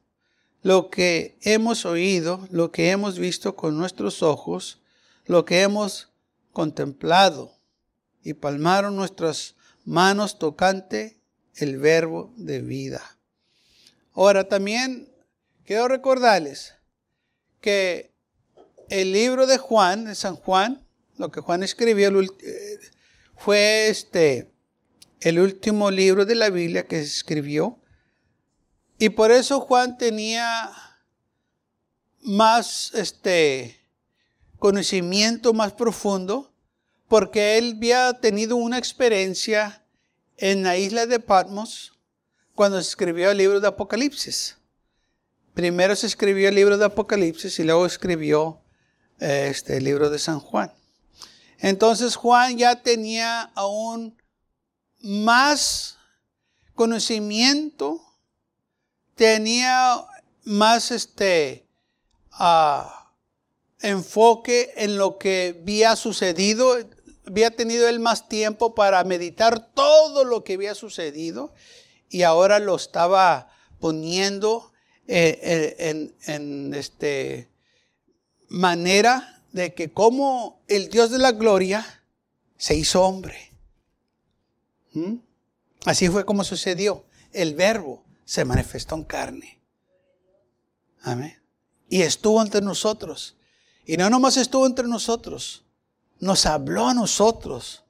lo 0.63 0.91
que 0.91 1.39
hemos 1.43 1.85
oído, 1.85 2.47
lo 2.51 2.71
que 2.71 2.91
hemos 2.91 3.19
visto 3.19 3.57
con 3.57 3.79
nuestros 3.79 4.23
ojos, 4.23 4.81
lo 5.27 5.45
que 5.45 5.63
hemos 5.63 6.11
contemplado 6.53 7.53
y 8.23 8.35
palmaron 8.35 8.97
nuestras 8.97 9.57
manos 9.85 10.39
tocante 10.39 11.19
el 11.57 11.79
verbo 11.79 12.33
de 12.37 12.61
vida. 12.61 13.19
Ahora 14.13 14.49
también 14.49 15.09
quiero 15.65 15.89
recordarles 15.89 16.75
que 17.61 18.13
el 18.89 19.13
libro 19.13 19.47
de 19.47 19.59
Juan, 19.59 20.05
de 20.05 20.15
San 20.15 20.37
Juan, 20.37 20.85
lo 21.17 21.31
que 21.31 21.41
Juan 21.41 21.63
escribió, 21.63 22.11
eh, 22.21 22.79
fue 23.37 23.89
este, 23.89 24.51
el 25.21 25.39
último 25.39 25.91
libro 25.91 26.27
de 26.27 26.35
la 26.35 26.51
Biblia 26.51 26.87
que 26.87 27.01
escribió. 27.01 27.79
Y 29.03 29.09
por 29.09 29.33
eso 29.33 29.61
Juan 29.61 29.97
tenía 29.97 30.71
más 32.21 32.93
este 32.93 33.81
conocimiento 34.59 35.55
más 35.55 35.73
profundo, 35.73 36.53
porque 37.09 37.57
él 37.57 37.77
había 37.79 38.13
tenido 38.13 38.57
una 38.57 38.77
experiencia 38.77 39.83
en 40.37 40.65
la 40.65 40.77
isla 40.77 41.07
de 41.07 41.19
Patmos 41.19 41.95
cuando 42.55 42.79
escribió 42.79 43.31
el 43.31 43.39
libro 43.39 43.59
de 43.59 43.69
Apocalipsis. 43.69 44.59
Primero 45.55 45.97
se 45.97 46.07
escribió 46.07 46.51
el 46.51 46.57
libro 46.57 46.77
de 46.77 46.85
Apocalipsis 46.85 47.59
y 47.59 47.65
luego 47.65 47.87
escribió 47.87 48.61
eh, 49.19 49.49
este, 49.51 49.79
el 49.79 49.85
libro 49.85 50.11
de 50.11 50.19
San 50.19 50.41
Juan. 50.41 50.75
Entonces 51.59 52.17
Juan 52.17 52.59
ya 52.59 52.83
tenía 52.83 53.45
aún 53.55 54.15
más 55.01 55.97
conocimiento, 56.75 58.10
tenía 59.21 60.07
más 60.45 60.91
este 60.91 61.67
uh, 62.41 62.89
enfoque 63.81 64.73
en 64.77 64.97
lo 64.97 65.19
que 65.19 65.59
había 65.61 65.95
sucedido, 65.95 66.79
había 67.27 67.51
tenido 67.51 67.87
él 67.87 68.01
más 68.01 68.31
tiempo 68.31 68.75
para 68.75 69.05
meditar 69.05 69.75
todo 69.75 70.25
lo 70.25 70.43
que 70.43 70.55
había 70.55 70.75
sucedido 70.75 71.53
y 72.09 72.23
ahora 72.23 72.61
lo 72.61 72.75
estaba 72.77 73.53
poniendo 73.79 74.73
eh, 75.07 75.39
eh, 75.43 75.77
en, 75.91 76.15
en, 76.25 76.73
este 76.73 77.51
manera 78.49 79.43
de 79.53 79.75
que 79.75 79.93
como 79.93 80.63
el 80.67 80.89
Dios 80.89 81.11
de 81.11 81.19
la 81.19 81.33
gloria 81.33 82.05
se 82.57 82.75
hizo 82.75 83.03
hombre. 83.03 83.53
¿Mm? 84.93 85.17
Así 85.85 86.09
fue 86.09 86.25
como 86.25 86.43
sucedió. 86.43 87.05
El 87.35 87.55
verbo 87.55 88.03
se 88.31 88.45
manifestó 88.45 88.95
en 88.95 89.03
carne. 89.03 89.61
Amén. 91.03 91.37
Y 91.89 92.03
estuvo 92.03 92.41
entre 92.41 92.61
nosotros. 92.61 93.37
Y 93.85 93.97
no 93.97 94.09
nomás 94.09 94.37
estuvo 94.37 94.67
entre 94.67 94.87
nosotros, 94.87 95.65
nos 96.21 96.47
habló 96.47 96.87
a 96.87 96.95
nosotros, 96.95 97.83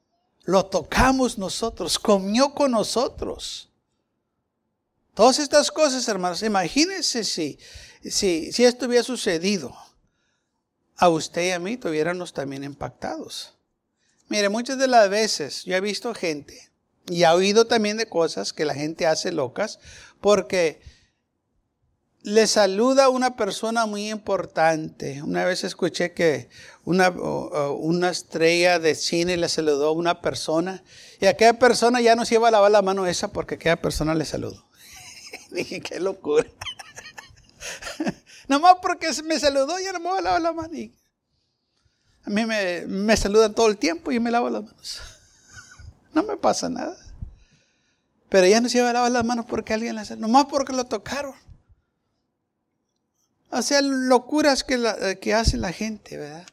lo 0.45 0.65
tocamos 0.65 1.37
nosotros, 1.37 1.99
comió 1.99 2.55
con 2.55 2.71
nosotros. 2.71 3.69
Todas 5.13 5.37
estas 5.37 5.69
cosas, 5.69 6.07
hermanos, 6.07 6.41
imagínense 6.41 7.23
si, 7.23 7.59
si, 8.03 8.51
si 8.51 8.65
esto 8.65 8.87
hubiera 8.87 9.03
sucedido. 9.03 9.75
A 10.95 11.07
usted 11.09 11.49
y 11.49 11.51
a 11.51 11.59
mí 11.59 11.77
tuviéramos 11.77 12.33
también 12.33 12.63
impactados. 12.63 13.53
Mire, 14.27 14.49
muchas 14.49 14.79
de 14.79 14.87
las 14.87 15.07
veces 15.07 15.65
yo 15.65 15.75
he 15.75 15.81
visto 15.81 16.15
gente 16.15 16.70
y 17.07 17.23
he 17.23 17.27
oído 17.27 17.65
también 17.65 17.97
de 17.97 18.07
cosas 18.07 18.53
que 18.53 18.65
la 18.65 18.73
gente 18.73 19.07
hace 19.07 19.31
locas 19.31 19.79
porque 20.19 20.81
le 22.23 22.45
saluda 22.45 23.09
una 23.09 23.35
persona 23.35 23.85
muy 23.85 24.09
importante. 24.11 25.23
Una 25.23 25.43
vez 25.43 25.63
escuché 25.63 26.13
que 26.13 26.49
una, 26.85 27.09
una, 27.09 28.09
estrella 28.09 28.79
de 28.79 28.95
cine 28.95 29.37
le 29.37 29.49
saludó 29.49 29.87
a 29.87 29.91
una 29.91 30.21
persona 30.21 30.83
y 31.19 31.25
aquella 31.25 31.57
persona 31.57 31.99
ya 32.01 32.15
no 32.15 32.25
se 32.25 32.35
iba 32.35 32.47
a 32.47 32.51
lavar 32.51 32.71
la 32.71 32.81
mano 32.81 33.07
esa 33.07 33.31
porque 33.31 33.55
aquella 33.55 33.81
persona 33.81 34.13
le 34.13 34.25
saludó. 34.25 34.67
Dije, 35.51 35.81
qué 35.81 35.99
locura. 35.99 36.47
Nomás 38.47 38.75
porque 38.81 39.09
me 39.23 39.39
saludó, 39.39 39.79
ya 39.79 39.93
no 39.93 39.99
me 39.99 40.09
voy 40.09 40.19
a 40.19 40.21
lavar 40.21 40.41
la 40.41 40.53
mano. 40.53 40.73
a 42.23 42.29
mí 42.29 42.45
me, 42.45 42.85
me 42.85 43.17
saludan 43.17 43.55
todo 43.55 43.67
el 43.67 43.77
tiempo 43.77 44.11
y 44.11 44.19
me 44.19 44.29
lavo 44.29 44.49
las 44.49 44.63
manos. 44.63 45.01
No 46.13 46.23
me 46.23 46.37
pasa 46.37 46.69
nada. 46.69 46.97
Pero 48.29 48.47
ya 48.47 48.61
no 48.61 48.69
se 48.69 48.77
iba 48.77 48.89
a 48.89 48.93
lavar 48.93 49.11
las 49.11 49.25
manos 49.25 49.45
porque 49.45 49.73
alguien 49.73 50.03
saludó. 50.05 50.27
Nomás 50.27 50.45
porque 50.45 50.73
lo 50.73 50.85
tocaron. 50.85 51.35
O 53.49 53.61
sea, 53.61 53.81
locuras 53.81 54.63
que, 54.63 54.75
eh, 54.75 55.19
que 55.19 55.33
hace 55.33 55.57
la 55.57 55.73
gente, 55.73 56.17
¿verdad? 56.17 56.47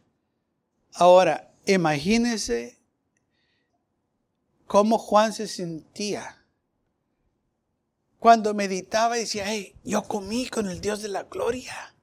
Ahora, 0.94 1.52
imagínense 1.66 2.76
cómo 4.66 4.98
Juan 4.98 5.32
se 5.32 5.46
sentía 5.46 6.38
cuando 8.18 8.52
meditaba 8.52 9.16
decía, 9.16 9.44
hey, 9.46 9.76
yo 9.84 10.02
comí 10.02 10.48
con 10.48 10.68
el 10.68 10.80
Dios 10.80 11.02
de 11.02 11.08
la 11.08 11.22
gloria. 11.24 11.94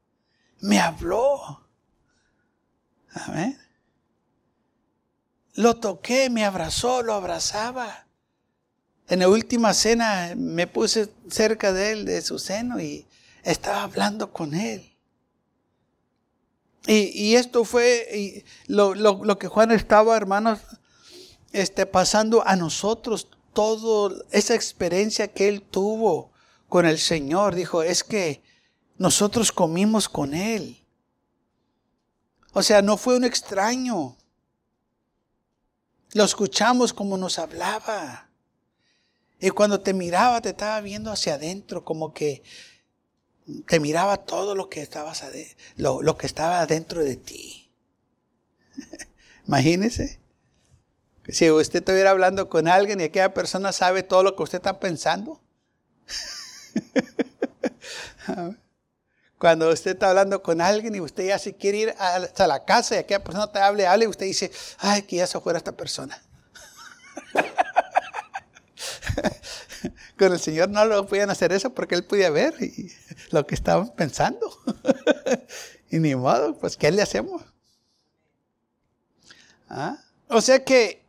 Me 0.61 0.79
habló. 0.79 1.67
Amén. 3.11 3.59
Lo 5.55 5.77
toqué, 5.77 6.29
me 6.29 6.45
abrazó, 6.45 7.01
lo 7.01 7.13
abrazaba. 7.13 8.05
En 9.07 9.19
la 9.19 9.29
última 9.29 9.73
cena 9.73 10.33
me 10.35 10.67
puse 10.67 11.09
cerca 11.29 11.71
de 11.71 11.91
él, 11.91 12.05
de 12.05 12.21
su 12.21 12.39
seno, 12.39 12.79
y 12.79 13.07
estaba 13.43 13.83
hablando 13.83 14.31
con 14.33 14.53
él. 14.53 14.91
Y, 16.87 17.35
esto 17.35 17.65
fue 17.65 18.43
lo, 18.67 19.39
que 19.39 19.47
Juan 19.47 19.71
estaba, 19.71 20.15
hermanos, 20.15 20.59
este, 21.51 21.87
pasando 21.87 22.45
a 22.45 22.55
nosotros, 22.55 23.29
toda 23.53 24.13
esa 24.31 24.53
experiencia 24.53 25.29
que 25.29 25.47
él 25.47 25.63
tuvo 25.63 26.31
con 26.69 26.85
el 26.85 26.99
Señor. 26.99 27.55
Dijo, 27.55 27.81
es 27.81 28.03
que 28.03 28.43
nosotros 28.97 29.51
comimos 29.51 30.07
con 30.09 30.35
él. 30.35 30.85
O 32.53 32.61
sea, 32.61 32.81
no 32.83 32.97
fue 32.97 33.17
un 33.17 33.23
extraño. 33.23 34.15
Lo 36.15 36.23
escuchamos 36.23 36.93
como 36.93 37.17
nos 37.17 37.39
hablaba. 37.39 38.29
Y 39.37 39.49
cuando 39.49 39.81
te 39.81 39.93
miraba, 39.93 40.39
te 40.39 40.51
estaba 40.51 40.79
viendo 40.79 41.11
hacia 41.11 41.33
adentro, 41.33 41.83
como 41.83 42.13
que 42.13 42.41
te 43.67 43.81
miraba 43.81 44.15
todo 44.15 44.55
lo 44.55 44.69
que, 44.69 44.81
estabas 44.81 45.25
lo, 45.75 46.01
lo 46.01 46.17
que 46.17 46.25
estaba 46.25 46.65
dentro 46.67 47.03
de 47.03 47.17
ti. 47.17 47.69
Imagínese. 49.45 50.21
Si 51.27 51.51
usted 51.51 51.79
estuviera 51.79 52.11
hablando 52.11 52.47
con 52.47 52.69
alguien 52.69 53.01
y 53.01 53.03
aquella 53.03 53.33
persona 53.33 53.73
sabe 53.73 54.01
todo 54.01 54.23
lo 54.23 54.37
que 54.37 54.43
usted 54.43 54.59
está 54.59 54.79
pensando. 54.79 55.41
Cuando 59.45 59.69
usted 59.69 59.91
está 59.91 60.09
hablando 60.09 60.41
con 60.41 60.59
alguien 60.59 60.95
y 60.95 61.01
usted 61.01 61.27
ya 61.27 61.37
se 61.37 61.53
quiere 61.53 61.77
ir 61.77 61.93
hasta 61.99 62.47
la 62.47 62.65
casa 62.65 62.95
y 62.95 62.97
aquella 62.97 63.23
persona 63.23 63.51
te 63.51 63.59
hable, 63.59 63.85
hable, 63.85 64.05
y 64.05 64.07
usted 64.07 64.25
dice, 64.25 64.49
ay, 64.79 65.03
que 65.03 65.17
ya 65.17 65.27
se 65.27 65.39
fuera 65.39 65.59
esta 65.59 65.73
persona. 65.73 66.19
Con 70.17 70.33
el 70.33 70.39
Señor 70.39 70.69
no 70.69 70.83
lo 70.85 71.05
podían 71.05 71.29
hacer 71.29 71.53
eso 71.53 71.75
porque 71.75 71.93
Él 71.93 72.05
podía 72.05 72.31
ver 72.31 72.55
lo 73.29 73.45
que 73.45 73.53
estaban 73.53 73.93
pensando. 73.93 74.49
y 75.91 75.99
ni 75.99 76.15
modo, 76.15 76.57
pues 76.57 76.75
¿qué 76.75 76.91
le 76.91 77.03
hacemos? 77.03 77.43
¿Ah? 79.69 79.99
O 80.27 80.41
sea 80.41 80.63
que 80.63 81.05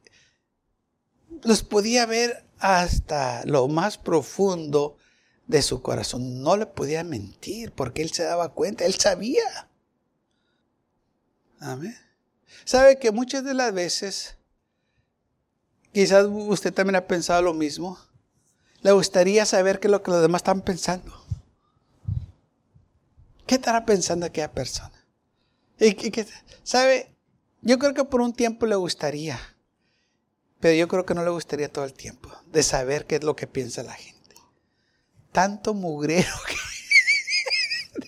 los 1.42 1.62
podía 1.62 2.04
ver 2.04 2.44
hasta 2.58 3.46
lo 3.46 3.66
más 3.66 3.96
profundo 3.96 4.98
de 5.46 5.62
su 5.62 5.82
corazón. 5.82 6.42
No 6.42 6.56
le 6.56 6.66
podía 6.66 7.04
mentir 7.04 7.72
porque 7.72 8.02
Él 8.02 8.12
se 8.12 8.24
daba 8.24 8.52
cuenta, 8.52 8.84
Él 8.84 8.94
sabía. 8.94 9.68
Amén. 11.60 11.96
Sabe 12.64 12.98
que 12.98 13.12
muchas 13.12 13.44
de 13.44 13.54
las 13.54 13.72
veces, 13.72 14.36
quizás 15.92 16.26
usted 16.28 16.72
también 16.72 16.96
ha 16.96 17.06
pensado 17.06 17.42
lo 17.42 17.54
mismo, 17.54 17.98
le 18.82 18.92
gustaría 18.92 19.46
saber 19.46 19.80
qué 19.80 19.88
es 19.88 19.90
lo 19.90 20.02
que 20.02 20.10
los 20.10 20.22
demás 20.22 20.40
están 20.40 20.62
pensando. 20.62 21.12
¿Qué 23.46 23.56
estará 23.56 23.84
pensando 23.84 24.26
aquella 24.26 24.52
persona? 24.52 24.92
¿Y, 25.78 25.94
qué, 25.94 26.26
¿Sabe? 26.62 27.14
Yo 27.62 27.78
creo 27.78 27.94
que 27.94 28.04
por 28.04 28.20
un 28.20 28.32
tiempo 28.32 28.66
le 28.66 28.76
gustaría, 28.76 29.38
pero 30.60 30.74
yo 30.74 30.88
creo 30.88 31.06
que 31.06 31.14
no 31.14 31.24
le 31.24 31.30
gustaría 31.30 31.72
todo 31.72 31.84
el 31.84 31.92
tiempo 31.92 32.30
de 32.46 32.62
saber 32.62 33.06
qué 33.06 33.16
es 33.16 33.24
lo 33.24 33.36
que 33.36 33.46
piensa 33.46 33.82
la 33.82 33.94
gente. 33.94 34.15
Tanto 35.32 35.74
mugrero 35.74 36.32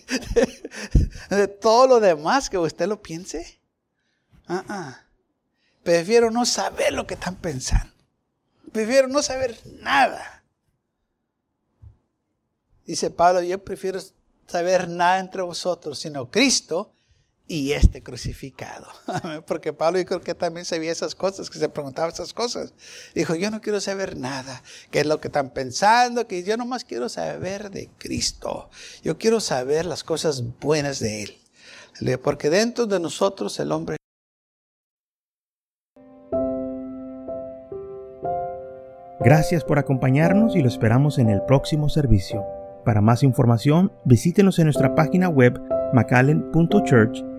de 1.29 1.47
todo 1.47 1.87
lo 1.87 1.99
demás 1.99 2.49
que 2.49 2.57
usted 2.57 2.87
lo 2.87 3.01
piense. 3.01 3.59
Ah, 4.47 4.63
ah. 4.67 5.01
Prefiero 5.83 6.31
no 6.31 6.45
saber 6.45 6.93
lo 6.93 7.07
que 7.07 7.13
están 7.13 7.35
pensando. 7.35 7.93
Prefiero 8.71 9.07
no 9.07 9.21
saber 9.21 9.59
nada. 9.81 10.43
Dice 12.85 13.09
Pablo, 13.09 13.41
yo 13.41 13.63
prefiero 13.63 13.99
saber 14.47 14.87
nada 14.87 15.19
entre 15.19 15.41
vosotros, 15.41 15.99
sino 15.99 16.29
Cristo 16.29 16.93
y 17.49 17.73
este 17.73 18.01
crucificado. 18.03 18.87
Porque 19.47 19.73
Pablo 19.73 19.99
yo 19.99 20.05
creo 20.05 20.21
que 20.21 20.35
también 20.35 20.65
sabía 20.65 20.91
esas 20.91 21.15
cosas, 21.15 21.49
que 21.49 21.57
se 21.57 21.67
preguntaba 21.67 22.07
esas 22.07 22.31
cosas. 22.31 22.73
Dijo, 23.15 23.35
yo 23.35 23.49
no 23.51 23.59
quiero 23.59 23.81
saber 23.81 24.15
nada, 24.15 24.63
qué 24.91 25.01
es 25.01 25.07
lo 25.07 25.19
que 25.19 25.27
están 25.27 25.49
pensando, 25.49 26.27
que 26.27 26.43
yo 26.43 26.55
nomás 26.55 26.85
quiero 26.85 27.09
saber 27.09 27.71
de 27.71 27.89
Cristo. 27.97 28.69
Yo 29.03 29.17
quiero 29.17 29.41
saber 29.41 29.85
las 29.85 30.03
cosas 30.03 30.43
buenas 30.59 30.99
de 30.99 31.23
Él. 31.23 32.19
Porque 32.23 32.49
dentro 32.49 32.85
de 32.85 32.99
nosotros 32.99 33.59
el 33.59 33.73
hombre 33.73 33.97
Gracias 39.21 39.65
por 39.65 39.79
acompañarnos 39.79 40.55
y 40.55 40.61
lo 40.61 40.69
esperamos 40.69 41.17
en 41.17 41.29
el 41.29 41.41
próximo 41.41 41.89
servicio. 41.89 42.45
Para 42.85 43.01
más 43.01 43.21
información, 43.21 43.91
visítenos 44.05 44.59
en 44.59 44.65
nuestra 44.65 44.95
página 44.95 45.27
web 45.27 45.59
macallen.church. 45.93 47.38